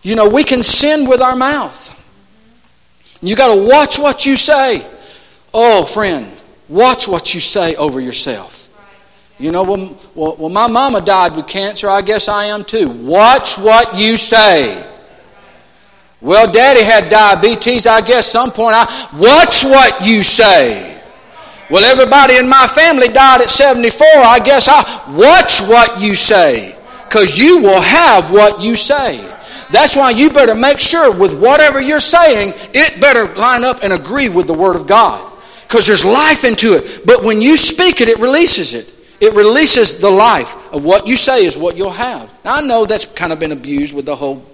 [0.01, 1.91] You know, we can sin with our mouth.
[3.21, 4.85] You got to watch what you say.
[5.53, 6.31] Oh, friend,
[6.67, 8.63] watch what you say over yourself.
[9.39, 11.89] You know, well, well, well, my mama died with cancer.
[11.89, 12.89] I guess I am too.
[12.89, 14.89] Watch what you say.
[16.21, 17.85] Well, daddy had diabetes.
[17.85, 18.85] I guess some point I.
[19.13, 21.01] Watch what you say.
[21.69, 24.07] Well, everybody in my family died at 74.
[24.07, 24.81] I guess I.
[25.17, 26.77] Watch what you say.
[27.05, 29.17] Because you will have what you say.
[29.71, 33.91] That's why you better make sure with whatever you're saying, it better line up and
[33.91, 35.32] agree with the Word of God.
[35.63, 37.01] Because there's life into it.
[37.05, 38.93] But when you speak it, it releases it.
[39.19, 42.29] It releases the life of what you say is what you'll have.
[42.43, 44.45] Now, I know that's kind of been abused with the whole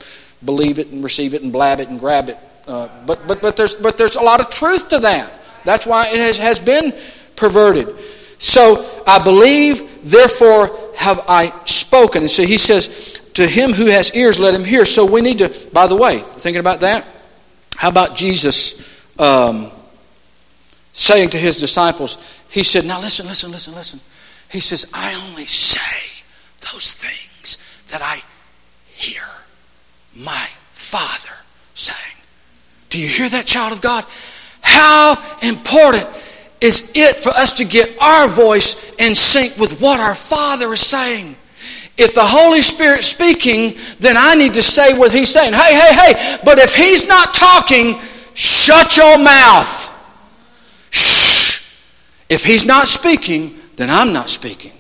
[0.46, 2.38] believe it and receive it and blab it and grab it.
[2.68, 5.32] Uh, but, but, but, there's, but there's a lot of truth to that.
[5.66, 6.94] That's why it has, has been
[7.36, 8.00] perverted.
[8.38, 12.22] So I believe, therefore have I spoken.
[12.22, 14.86] And so he says, To him who has ears, let him hear.
[14.86, 17.06] So we need to, by the way, thinking about that,
[17.76, 18.80] how about Jesus
[19.20, 19.72] um,
[20.94, 24.00] saying to his disciples, He said, Now listen, listen, listen, listen.
[24.50, 26.24] He says, I only say
[26.72, 27.58] those things
[27.92, 28.22] that I
[28.88, 29.24] hear
[30.16, 31.36] my Father
[31.76, 31.98] saying.
[32.90, 34.06] Do you hear that, child of God?
[34.62, 36.08] How important
[36.62, 40.86] is it for us to get our voice in sync with what our Father is
[40.86, 41.36] saying?
[41.98, 45.54] If the Holy Spirit's speaking, then I need to say what He's saying.
[45.54, 46.38] Hey, hey, hey.
[46.44, 48.00] But if He's not talking,
[48.34, 49.89] shut your mouth.
[52.30, 54.72] If He's not speaking, then I'm not speaking.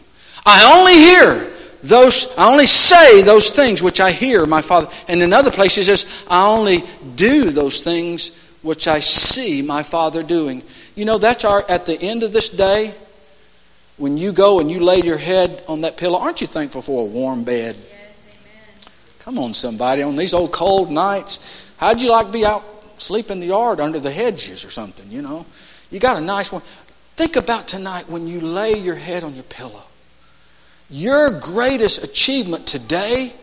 [0.45, 4.89] I only hear those, I only say those things which I hear my Father.
[5.07, 6.83] And in other places, he says, I only
[7.15, 10.63] do those things which I see my Father doing.
[10.95, 12.93] You know, that's our, at the end of this day,
[13.97, 17.03] when you go and you lay your head on that pillow, aren't you thankful for
[17.03, 17.75] a warm bed?
[17.75, 18.91] Yes, amen.
[19.19, 22.63] Come on, somebody, on these old cold nights, how'd you like to be out
[22.97, 25.45] sleep in the yard under the hedges or something, you know?
[25.91, 26.61] You got a nice one.
[27.19, 29.83] Think about tonight when you lay your head on your pillow.
[30.89, 33.33] Your greatest achievement today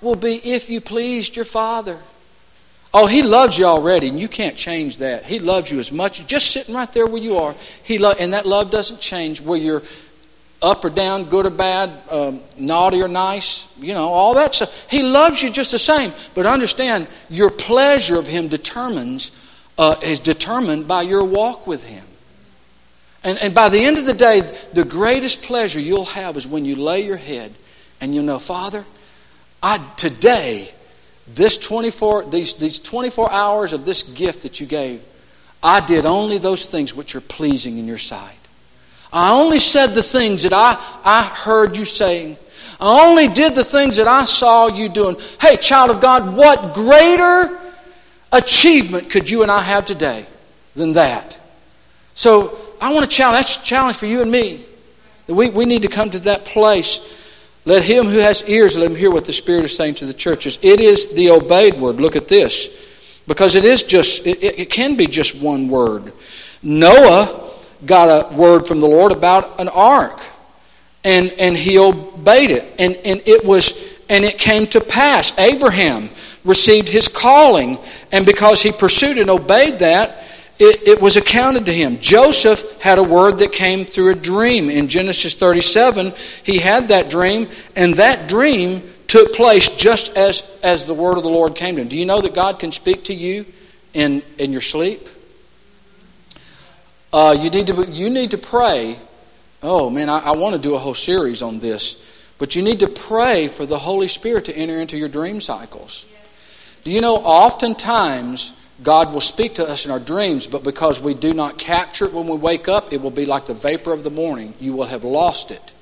[0.00, 1.98] will be if you pleased your Father.
[2.94, 5.26] Oh, He loves you already, and you can't change that.
[5.26, 7.54] He loves you as much, just sitting right there where you are.
[7.82, 9.82] He lo- and that love doesn't change where you're
[10.62, 14.90] up or down, good or bad, um, naughty or nice, you know, all that stuff.
[14.90, 16.10] He loves you just the same.
[16.34, 19.30] But understand, your pleasure of Him determines
[19.76, 22.02] uh, is determined by your walk with Him.
[23.26, 24.40] And, and by the end of the day,
[24.72, 27.52] the greatest pleasure you'll have is when you lay your head
[28.00, 28.84] and you know, Father,
[29.60, 30.70] I today,
[31.26, 35.02] this 24, these, these 24 hours of this gift that you gave,
[35.60, 38.38] I did only those things which are pleasing in your sight.
[39.12, 42.36] I only said the things that I, I heard you saying.
[42.78, 45.16] I only did the things that I saw you doing.
[45.40, 47.58] Hey, child of God, what greater
[48.30, 50.26] achievement could you and I have today
[50.76, 51.40] than that?
[52.14, 54.64] So I want to challenge, that's a challenge for you and me.
[55.26, 57.24] That we, we need to come to that place.
[57.64, 60.12] Let him who has ears, let him hear what the Spirit is saying to the
[60.12, 60.58] churches.
[60.62, 61.96] It is the obeyed word.
[61.96, 63.22] Look at this.
[63.26, 66.12] Because it is just, it, it can be just one word.
[66.62, 67.50] Noah
[67.84, 70.20] got a word from the Lord about an ark.
[71.04, 72.64] And, and he obeyed it.
[72.78, 75.36] And, and it was, and it came to pass.
[75.38, 76.08] Abraham
[76.44, 77.78] received his calling.
[78.12, 80.22] And because he pursued and obeyed that,
[80.58, 81.98] it, it, was accounted to him.
[82.00, 84.70] Joseph had a word that came through a dream.
[84.70, 86.12] In Genesis 37,
[86.44, 91.22] he had that dream, and that dream took place just as, as the word of
[91.22, 91.88] the Lord came to him.
[91.88, 93.44] Do you know that God can speak to you
[93.92, 95.08] in, in your sleep?
[97.12, 98.98] Uh, you, need to, you need to pray.
[99.62, 102.02] Oh, man, I, I want to do a whole series on this.
[102.38, 106.06] But you need to pray for the Holy Spirit to enter into your dream cycles.
[106.84, 111.14] Do you know, oftentimes, God will speak to us in our dreams, but because we
[111.14, 114.04] do not capture it when we wake up, it will be like the vapor of
[114.04, 114.52] the morning.
[114.60, 115.72] You will have lost it.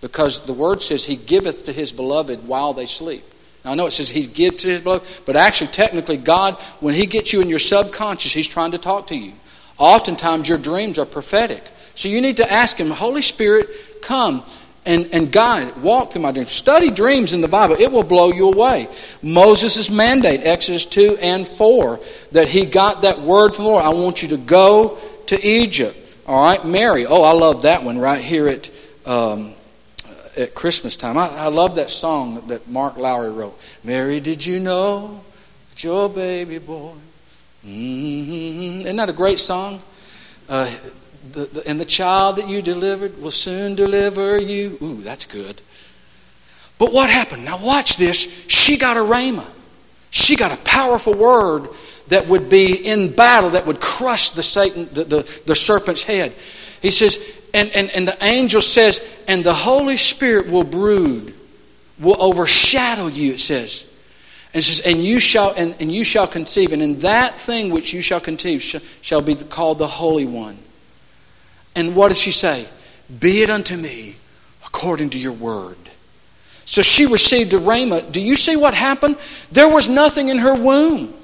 [0.00, 3.24] Because the word says he giveth to his beloved while they sleep.
[3.64, 6.94] Now I know it says he gives to his beloved, but actually, technically, God, when
[6.94, 9.32] he gets you in your subconscious, he's trying to talk to you.
[9.76, 11.62] Oftentimes, your dreams are prophetic.
[11.94, 13.68] So you need to ask him, Holy Spirit,
[14.00, 14.44] come
[14.88, 16.50] and, and guide, walk through my dreams.
[16.50, 17.76] Study dreams in the Bible.
[17.78, 18.88] It will blow you away.
[19.22, 22.00] Moses' mandate, Exodus 2 and 4,
[22.32, 23.84] that he got that word from the Lord.
[23.84, 25.94] I want you to go to Egypt.
[26.26, 27.04] All right, Mary.
[27.04, 28.70] Oh, I love that one right here at,
[29.04, 29.52] um,
[30.38, 31.18] at Christmas time.
[31.18, 33.60] I, I love that song that Mark Lowry wrote.
[33.84, 35.20] Mary, did you know
[35.68, 36.94] that your baby boy?
[37.66, 38.80] Mm-hmm.
[38.80, 39.82] Isn't that a great song?
[40.48, 40.74] Uh,
[41.38, 44.76] the, the, and the child that you delivered will soon deliver you.
[44.82, 45.60] Ooh, that's good.
[46.78, 47.44] But what happened?
[47.44, 48.46] Now watch this.
[48.48, 49.46] She got a rhema.
[50.10, 51.68] She got a powerful word
[52.08, 56.32] that would be in battle, that would crush the Satan, the, the, the serpent's head.
[56.80, 57.18] He says,
[57.54, 61.34] and, and, and the angel says, and the Holy Spirit will brood,
[62.00, 63.84] will overshadow you, it says.
[64.54, 67.70] And it says, and you shall and, and you shall conceive, and in that thing
[67.70, 70.58] which you shall conceive shall, shall be called the Holy One.
[71.78, 72.66] And what does she say?
[73.20, 74.16] Be it unto me
[74.66, 75.76] according to your word.
[76.64, 78.10] So she received the rhema.
[78.10, 79.16] Do you see what happened?
[79.52, 81.14] There was nothing in her womb.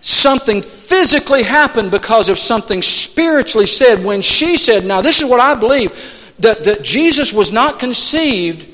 [0.00, 5.40] Something physically happened because of something spiritually said when she said, Now, this is what
[5.40, 5.90] I believe
[6.40, 8.68] that, that Jesus was not conceived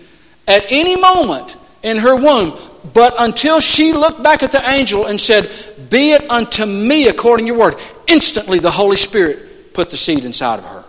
[0.48, 2.58] at any moment in her womb,
[2.92, 5.48] but until she looked back at the angel and said,
[5.88, 7.76] Be it unto me according to your word,
[8.08, 10.84] instantly the Holy Spirit put the seed inside of her.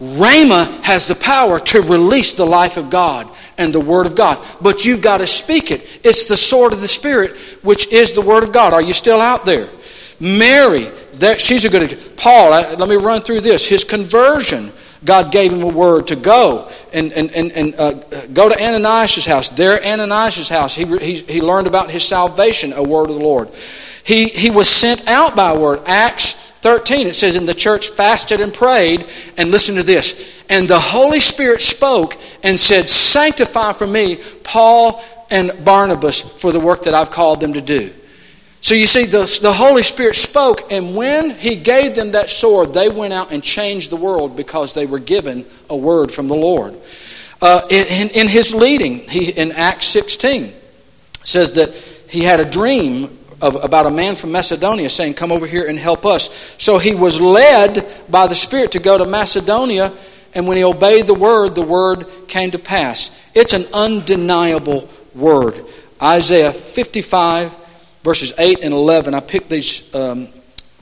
[0.00, 4.44] Rhema has the power to release the life of God and the Word of God.
[4.60, 6.00] But you've got to speak it.
[6.04, 8.72] It's the sword of the Spirit, which is the Word of God.
[8.72, 9.68] Are you still out there?
[10.20, 13.68] Mary, that she's a good Paul, let me run through this.
[13.68, 14.70] His conversion,
[15.04, 17.92] God gave him a word to go and, and, and, and uh,
[18.32, 19.48] go to Ananias' house.
[19.50, 23.48] There, Ananias' house, he, he, he learned about his salvation, a word of the Lord.
[24.04, 25.80] He, he was sent out by a word.
[25.86, 29.06] Acts 13, it says, And the church fasted and prayed,
[29.36, 30.44] and listen to this.
[30.50, 36.60] And the Holy Spirit spoke and said, Sanctify for me Paul and Barnabas for the
[36.60, 37.92] work that I've called them to do.
[38.60, 42.74] So you see, the, the Holy Spirit spoke, and when He gave them that sword,
[42.74, 46.34] they went out and changed the world because they were given a word from the
[46.34, 46.74] Lord.
[47.40, 50.52] Uh, in, in his leading, he, in Acts 16,
[51.22, 51.72] says that
[52.08, 55.78] he had a dream of, about a man from Macedonia saying, Come over here and
[55.78, 56.56] help us.
[56.58, 59.92] So he was led by the Spirit to go to Macedonia,
[60.34, 63.26] and when he obeyed the word, the word came to pass.
[63.34, 65.54] It's an undeniable word.
[66.00, 67.52] Isaiah 55,
[68.02, 69.14] verses 8 and 11.
[69.14, 70.26] I picked these um,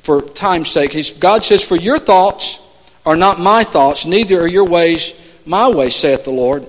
[0.03, 0.93] for time's sake.
[0.93, 2.63] He's, God says, For your thoughts
[3.05, 6.67] are not my thoughts, neither are your ways my ways, saith the Lord.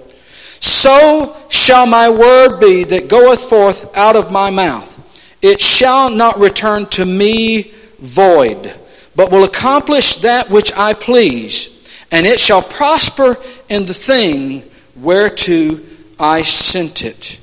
[0.59, 4.93] So shall my word be that goeth forth out of my mouth.
[5.41, 8.73] It shall not return to me void,
[9.15, 13.37] but will accomplish that which I please, and it shall prosper
[13.69, 14.63] in the thing
[14.95, 15.79] whereto
[16.19, 17.39] I sent it.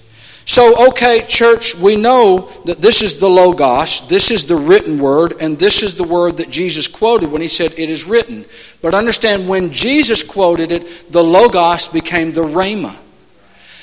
[0.47, 5.35] So, okay, church, we know that this is the Logos, this is the written word,
[5.41, 8.45] and this is the word that Jesus quoted when he said, It is written.
[8.83, 12.95] But understand, when Jesus quoted it, the Logos became the Rhema.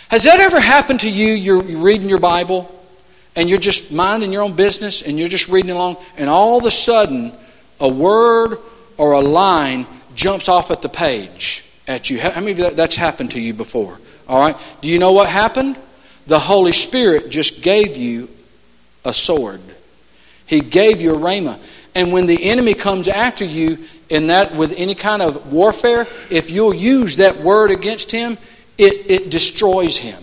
[0.09, 1.34] Has that ever happened to you?
[1.34, 2.70] You're reading your Bible,
[3.36, 6.66] and you're just minding your own business and you're just reading along, and all of
[6.66, 7.32] a sudden,
[7.80, 8.58] a word
[8.98, 12.20] or a line jumps off at the page at you.
[12.20, 14.00] How many of that's happened to you before?
[14.28, 14.56] All right.
[14.82, 15.78] Do you know what happened?
[16.28, 18.30] The Holy Spirit just gave you
[19.04, 19.62] a sword.
[20.46, 21.60] He gave you a rhema.
[21.96, 23.80] And when the enemy comes after you
[24.10, 28.38] in that with any kind of warfare, if you'll use that word against him,
[28.78, 30.22] it, it destroys him.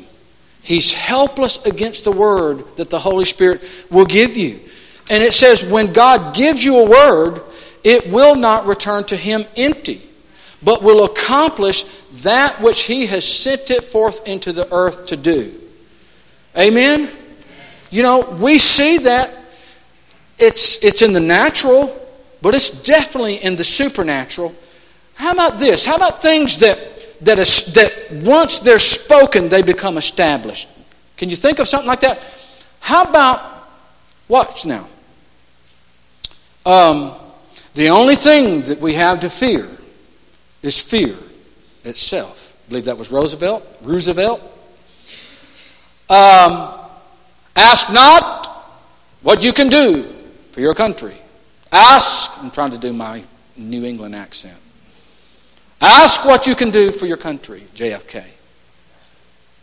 [0.68, 4.60] He's helpless against the word that the Holy Spirit will give you.
[5.08, 7.40] And it says, when God gives you a word,
[7.82, 10.02] it will not return to him empty,
[10.62, 11.84] but will accomplish
[12.22, 15.58] that which he has sent it forth into the earth to do.
[16.54, 17.08] Amen?
[17.90, 19.34] You know, we see that
[20.38, 21.98] it's, it's in the natural,
[22.42, 24.54] but it's definitely in the supernatural.
[25.14, 25.86] How about this?
[25.86, 30.68] How about things that that, is, that once they're spoken, they become established.
[31.16, 32.22] Can you think of something like that?
[32.80, 33.68] How about,
[34.28, 34.88] watch now.
[36.64, 37.14] Um,
[37.74, 39.68] the only thing that we have to fear
[40.62, 41.16] is fear
[41.84, 42.56] itself.
[42.66, 43.64] I believe that was Roosevelt.
[43.82, 44.40] Roosevelt.
[46.10, 46.74] Um,
[47.56, 48.46] ask not
[49.22, 50.02] what you can do
[50.52, 51.14] for your country.
[51.72, 53.22] Ask, I'm trying to do my
[53.56, 54.56] New England accent.
[55.80, 58.24] Ask what you can do for your country, JFK.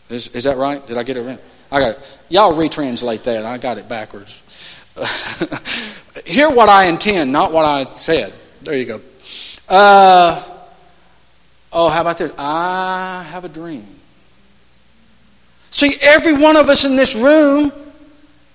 [0.08, 0.84] Is, is that right?
[0.86, 1.40] Did I get it right?
[1.70, 2.18] I got it.
[2.28, 3.44] Y'all retranslate that.
[3.44, 4.40] I got it backwards.
[6.26, 8.32] Hear what I intend, not what I said.
[8.62, 9.00] There you go.
[9.68, 10.42] Uh,
[11.72, 12.32] oh, how about this?
[12.38, 13.86] I have a dream.
[15.70, 17.72] See, every one of us in this room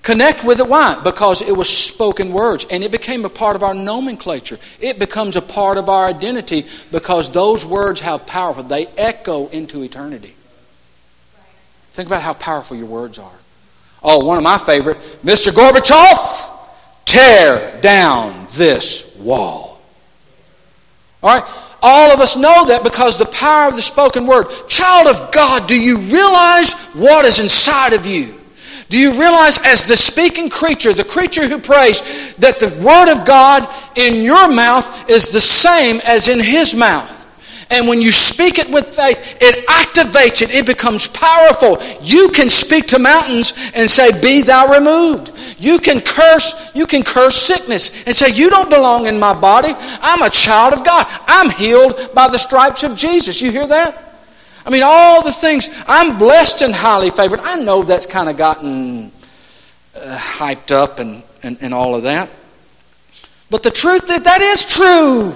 [0.04, 0.68] Connect with it.
[0.68, 1.00] Why?
[1.04, 4.58] Because it was spoken words and it became a part of our nomenclature.
[4.80, 8.64] It becomes a part of our identity because those words have powerful.
[8.64, 10.34] They echo into eternity.
[11.94, 13.32] Think about how powerful your words are.
[14.02, 15.52] Oh, one of my favorite, Mr.
[15.52, 16.58] Gorbachev,
[17.06, 19.80] tear down this wall.
[21.22, 21.48] All right?
[21.84, 24.48] All of us know that because the power of the spoken word.
[24.68, 28.41] Child of God, do you realize what is inside of you?
[28.92, 33.26] Do you realize, as the speaking creature, the creature who prays, that the Word of
[33.26, 33.66] God
[33.96, 37.18] in your mouth is the same as in His mouth?
[37.72, 40.54] And when you speak it with faith, it activates it.
[40.54, 41.82] It becomes powerful.
[42.02, 45.32] You can speak to mountains and say, Be thou removed.
[45.58, 49.72] You can curse, you can curse sickness and say, You don't belong in my body.
[50.02, 51.08] I'm a child of God.
[51.28, 53.42] I'm healed by the stripes of Jesus.
[53.42, 54.11] You hear that?
[54.66, 55.70] I mean, all the things.
[55.88, 57.40] I'm blessed and highly favored.
[57.42, 59.12] I know that's kind of gotten
[59.96, 62.30] uh, hyped up and, and, and all of that.
[63.50, 65.34] But the truth is, that is true.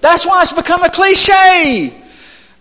[0.00, 2.00] That's why it's become a cliche.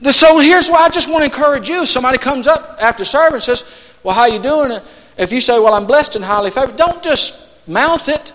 [0.03, 1.86] So here's why I just want to encourage you.
[1.86, 4.80] Somebody comes up after service and says, Well, how you doing?
[5.18, 8.34] If you say, Well, I'm blessed and highly favored, don't just mouth it.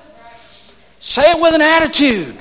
[1.01, 2.37] Say it with an attitude.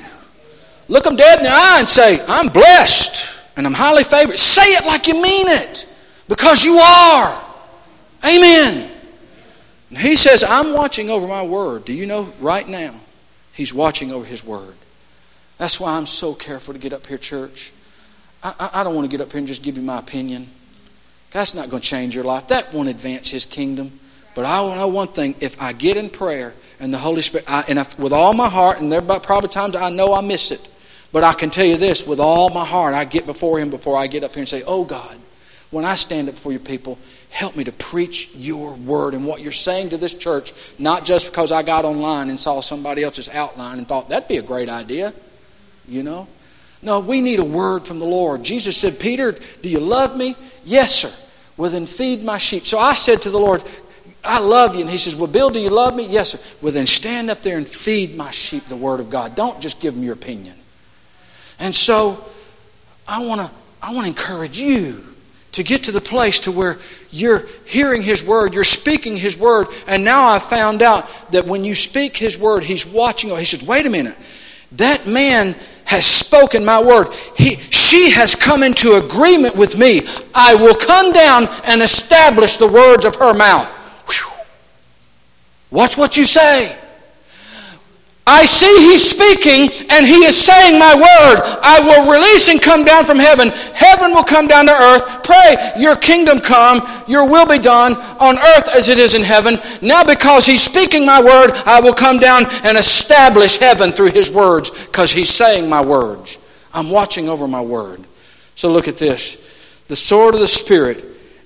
[0.88, 3.27] Look them dead in the eye and say, I'm blessed
[3.58, 4.38] and I'm highly favored.
[4.38, 5.84] Say it like you mean it
[6.28, 7.44] because you are.
[8.24, 8.88] Amen.
[9.90, 11.84] And he says, I'm watching over my word.
[11.84, 12.94] Do you know right now?
[13.52, 14.76] He's watching over his word.
[15.58, 17.72] That's why I'm so careful to get up here, church.
[18.44, 20.46] I, I, I don't want to get up here and just give you my opinion.
[21.32, 22.46] That's not going to change your life.
[22.48, 23.98] That won't advance his kingdom.
[24.36, 27.64] But I know one thing if I get in prayer and the Holy Spirit, I,
[27.68, 30.68] and with all my heart, and there are probably times I know I miss it,
[31.12, 33.96] but I can tell you this with all my heart, I get before Him before
[33.96, 35.16] I get up here and say, Oh God,
[35.70, 36.98] when I stand up before your people,
[37.30, 41.26] help me to preach your word and what you're saying to this church, not just
[41.26, 44.68] because I got online and saw somebody else's outline and thought that'd be a great
[44.68, 45.12] idea,
[45.86, 46.26] you know?
[46.80, 48.44] No, we need a word from the Lord.
[48.44, 49.32] Jesus said, Peter,
[49.62, 50.36] do you love me?
[50.64, 51.26] Yes, sir.
[51.56, 52.64] Well, then feed my sheep.
[52.64, 53.64] So I said to the Lord,
[54.22, 54.82] I love you.
[54.82, 56.06] And he says, Well, Bill, do you love me?
[56.06, 56.56] Yes, sir.
[56.62, 59.34] Well, then stand up there and feed my sheep the word of God.
[59.34, 60.54] Don't just give them your opinion.
[61.58, 62.24] And so
[63.06, 63.50] I want to
[63.82, 65.04] I want to encourage you
[65.52, 66.78] to get to the place to where
[67.10, 71.64] you're hearing his word, you're speaking his word, and now I've found out that when
[71.64, 73.30] you speak his word, he's watching.
[73.30, 74.16] He says, "Wait a minute.
[74.72, 77.08] That man has spoken my word.
[77.34, 80.02] He, she has come into agreement with me.
[80.34, 83.72] I will come down and establish the words of her mouth.
[84.06, 84.30] Whew.
[85.70, 86.76] Watch what you say.
[88.30, 91.40] I see he's speaking and he is saying my word.
[91.62, 93.48] I will release and come down from heaven.
[93.72, 95.24] Heaven will come down to earth.
[95.24, 99.58] Pray, your kingdom come, your will be done on earth as it is in heaven.
[99.80, 104.30] Now, because he's speaking my word, I will come down and establish heaven through his
[104.30, 106.38] words because he's saying my words.
[106.74, 108.04] I'm watching over my word.
[108.56, 109.84] So, look at this.
[109.88, 111.02] The sword of the Spirit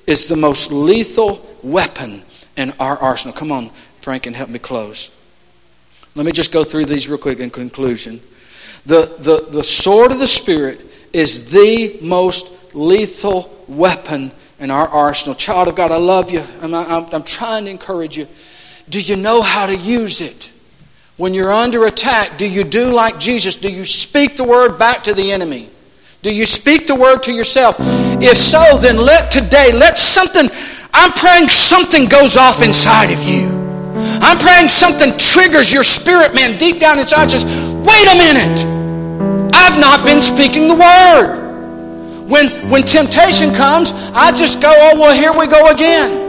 [0.09, 2.24] is the most lethal weapon
[2.57, 3.37] in our arsenal.
[3.37, 3.68] Come on,
[3.99, 5.16] Frank, and help me close.
[6.15, 8.21] Let me just go through these real quick in conclusion.
[8.85, 10.81] The, the, the sword of the Spirit
[11.13, 15.35] is the most lethal weapon in our arsenal.
[15.35, 16.43] Child of God, I love you.
[16.61, 18.27] I'm, I'm, I'm trying to encourage you.
[18.89, 20.53] Do you know how to use it?
[21.17, 23.57] When you're under attack, do you do like Jesus?
[23.57, 25.69] Do you speak the word back to the enemy?
[26.23, 27.77] Do you speak the word to yourself?
[27.79, 30.49] If so, then let today, let something,
[30.93, 33.72] I'm praying something goes off inside of you.
[33.95, 38.64] I'm praying something triggers your spirit man deep down inside says, wait a minute.
[39.55, 41.43] I've not been speaking the word.
[42.28, 46.22] When, when temptation comes, I just go, oh, well, here we go again.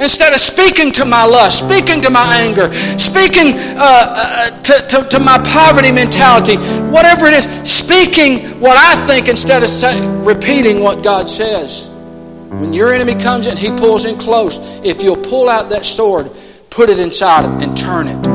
[0.00, 5.08] Instead of speaking to my lust, speaking to my anger, speaking uh, uh, to, to,
[5.08, 6.56] to, my poverty mentality,
[6.92, 11.88] whatever it is, speaking what I think instead of say, repeating what God says.
[11.88, 14.58] When your enemy comes in, he pulls in close.
[14.84, 16.30] If you'll pull out that sword,
[16.70, 18.26] put it inside him and turn it.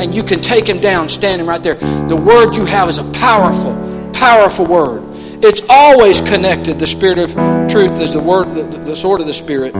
[0.00, 1.74] And you can take him down standing right there.
[1.74, 3.74] The word you have is a powerful,
[4.12, 5.02] powerful word.
[5.44, 6.78] It's always connected.
[6.78, 7.32] The spirit of
[7.70, 9.74] truth is the word, the, the sword of the spirit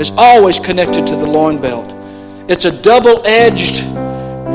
[0.00, 1.94] is always connected to the loin belt.
[2.50, 3.84] It's a double-edged,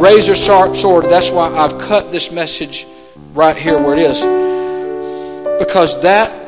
[0.02, 1.06] razor-sharp sword.
[1.06, 2.86] That's why I've cut this message
[3.34, 4.22] right here where it is.
[5.60, 6.44] Because that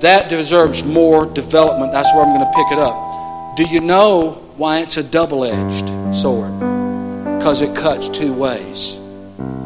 [0.00, 1.92] that deserves more development.
[1.92, 3.56] That's where I'm going to pick it up.
[3.56, 6.52] Do you know why it's a double edged sword?
[7.38, 9.00] Because it cuts two ways.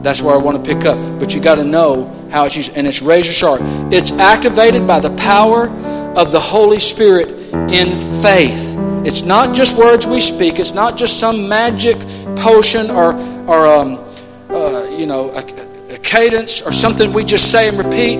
[0.03, 0.97] That's where I want to pick up.
[1.19, 2.77] But you got to know how it's used.
[2.77, 3.61] And it's razor sharp.
[3.93, 5.69] It's activated by the power
[6.17, 7.29] of the Holy Spirit
[7.71, 8.75] in faith.
[9.05, 11.97] It's not just words we speak, it's not just some magic
[12.37, 13.15] potion or,
[13.47, 13.99] or um,
[14.49, 18.19] uh, you know, a, a, cadence or something we just say and repeat.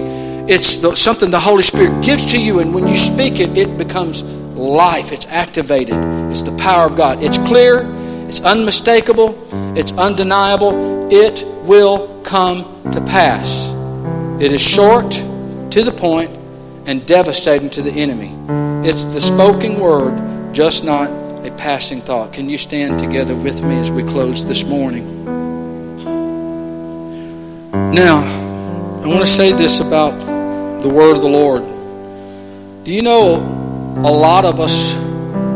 [0.51, 3.77] It's the, something the Holy Spirit gives to you, and when you speak it, it
[3.77, 4.23] becomes
[4.59, 5.13] life.
[5.13, 5.97] It's activated.
[6.31, 7.23] It's the power of God.
[7.23, 7.83] It's clear,
[8.27, 9.39] it's unmistakable,
[9.77, 11.09] it's undeniable.
[11.11, 13.73] It will come to pass.
[14.43, 15.11] It is short,
[15.71, 16.31] to the point,
[16.87, 18.35] and devastating to the enemy.
[18.87, 21.09] It's the spoken word, just not
[21.47, 22.33] a passing thought.
[22.33, 25.25] Can you stand together with me as we close this morning?
[27.73, 28.19] Now,
[29.03, 30.13] I want to say this about
[30.83, 31.65] the word of the Lord.
[32.85, 33.58] Do you know
[34.05, 34.93] a lot of us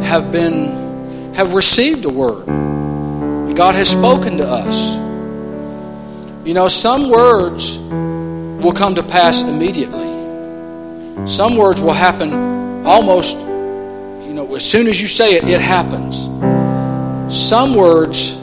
[0.04, 2.44] have been have received a word.
[3.54, 4.96] God has spoken to us.
[6.44, 10.10] You know, some words will come to pass immediately.
[11.28, 16.24] Some words will happen almost, you know, as soon as you say it, it happens.
[17.32, 18.40] Some words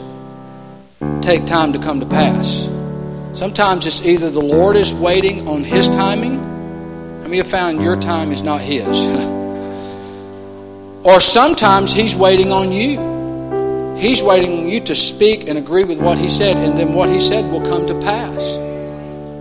[1.20, 2.70] take time to come to pass.
[3.34, 6.38] Sometimes it's either the Lord is waiting on His timing.
[7.22, 9.06] and we have found your time is not His?
[11.04, 13.96] or sometimes He's waiting on you.
[13.96, 17.10] He's waiting on you to speak and agree with what He said, and then what
[17.10, 18.56] He said will come to pass.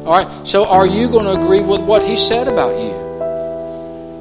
[0.05, 2.89] All right, so are you going to agree with what He said about you?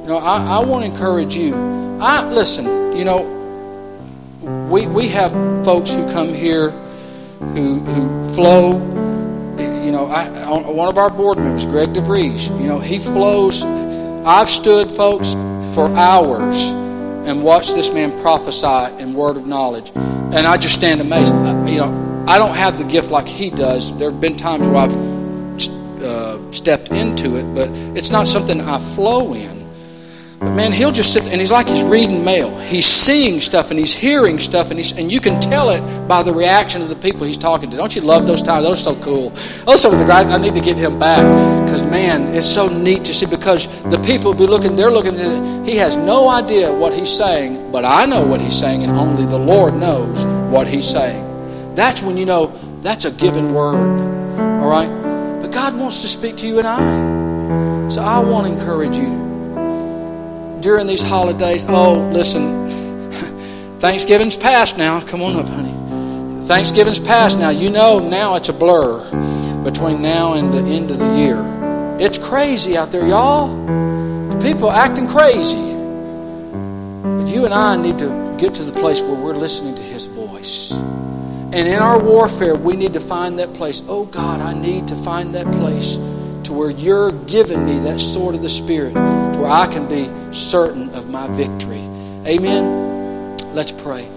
[0.01, 1.55] You know, I, I want to encourage you.
[2.01, 2.97] I listen.
[2.97, 5.31] You know, we we have
[5.63, 8.73] folks who come here who who flow.
[9.57, 10.27] You know, I,
[10.71, 12.49] one of our board members, Greg DeVries.
[12.59, 13.63] You know, he flows.
[13.63, 15.33] I've stood, folks,
[15.73, 16.78] for hours
[17.29, 21.31] and watch this man prophesy in word of knowledge, and I just stand amazed.
[21.69, 23.95] You know, I don't have the gift like he does.
[23.99, 28.79] There have been times where I've uh, stepped into it, but it's not something I
[28.95, 29.58] flow in.
[30.39, 32.57] But man, he'll just sit there and he's like he's reading mail.
[32.59, 36.23] He's seeing stuff and he's hearing stuff and he's and you can tell it by
[36.23, 37.75] the reaction of the people he's talking to.
[37.75, 38.65] Don't you love those times?
[38.65, 39.31] Those are so cool.
[39.65, 41.23] Those are the guys I need to get him back
[41.65, 44.77] because man, it's so neat to see because the people will be looking.
[44.77, 45.13] They're looking.
[45.65, 49.25] He has no idea what he's saying, but I know what he's saying, and only
[49.25, 51.75] the Lord knows what he's saying.
[51.75, 52.47] That's when you know
[52.81, 53.75] that's a given word.
[54.61, 54.87] All right,
[55.41, 57.89] but God wants to speak to you and I.
[57.89, 59.28] So I want to encourage you
[60.61, 61.65] during these holidays.
[61.67, 62.69] Oh, listen,
[63.79, 65.01] Thanksgiving's past now.
[65.01, 66.45] Come on up, honey.
[66.45, 67.49] Thanksgiving's past now.
[67.49, 69.03] You know now it's a blur
[69.63, 71.43] between now and the end of the year.
[71.99, 73.47] It's crazy out there, y'all.
[74.29, 75.57] The people acting crazy.
[75.57, 80.07] But you and I need to get to the place where we're listening to His
[80.07, 80.71] voice.
[80.71, 83.81] And in our warfare, we need to find that place.
[83.87, 85.97] Oh God, I need to find that place
[86.49, 90.09] to where you're giving me that sword of the Spirit, to where I can be
[90.33, 91.83] certain of my victory.
[92.25, 93.37] Amen.
[93.53, 94.09] Let's pray.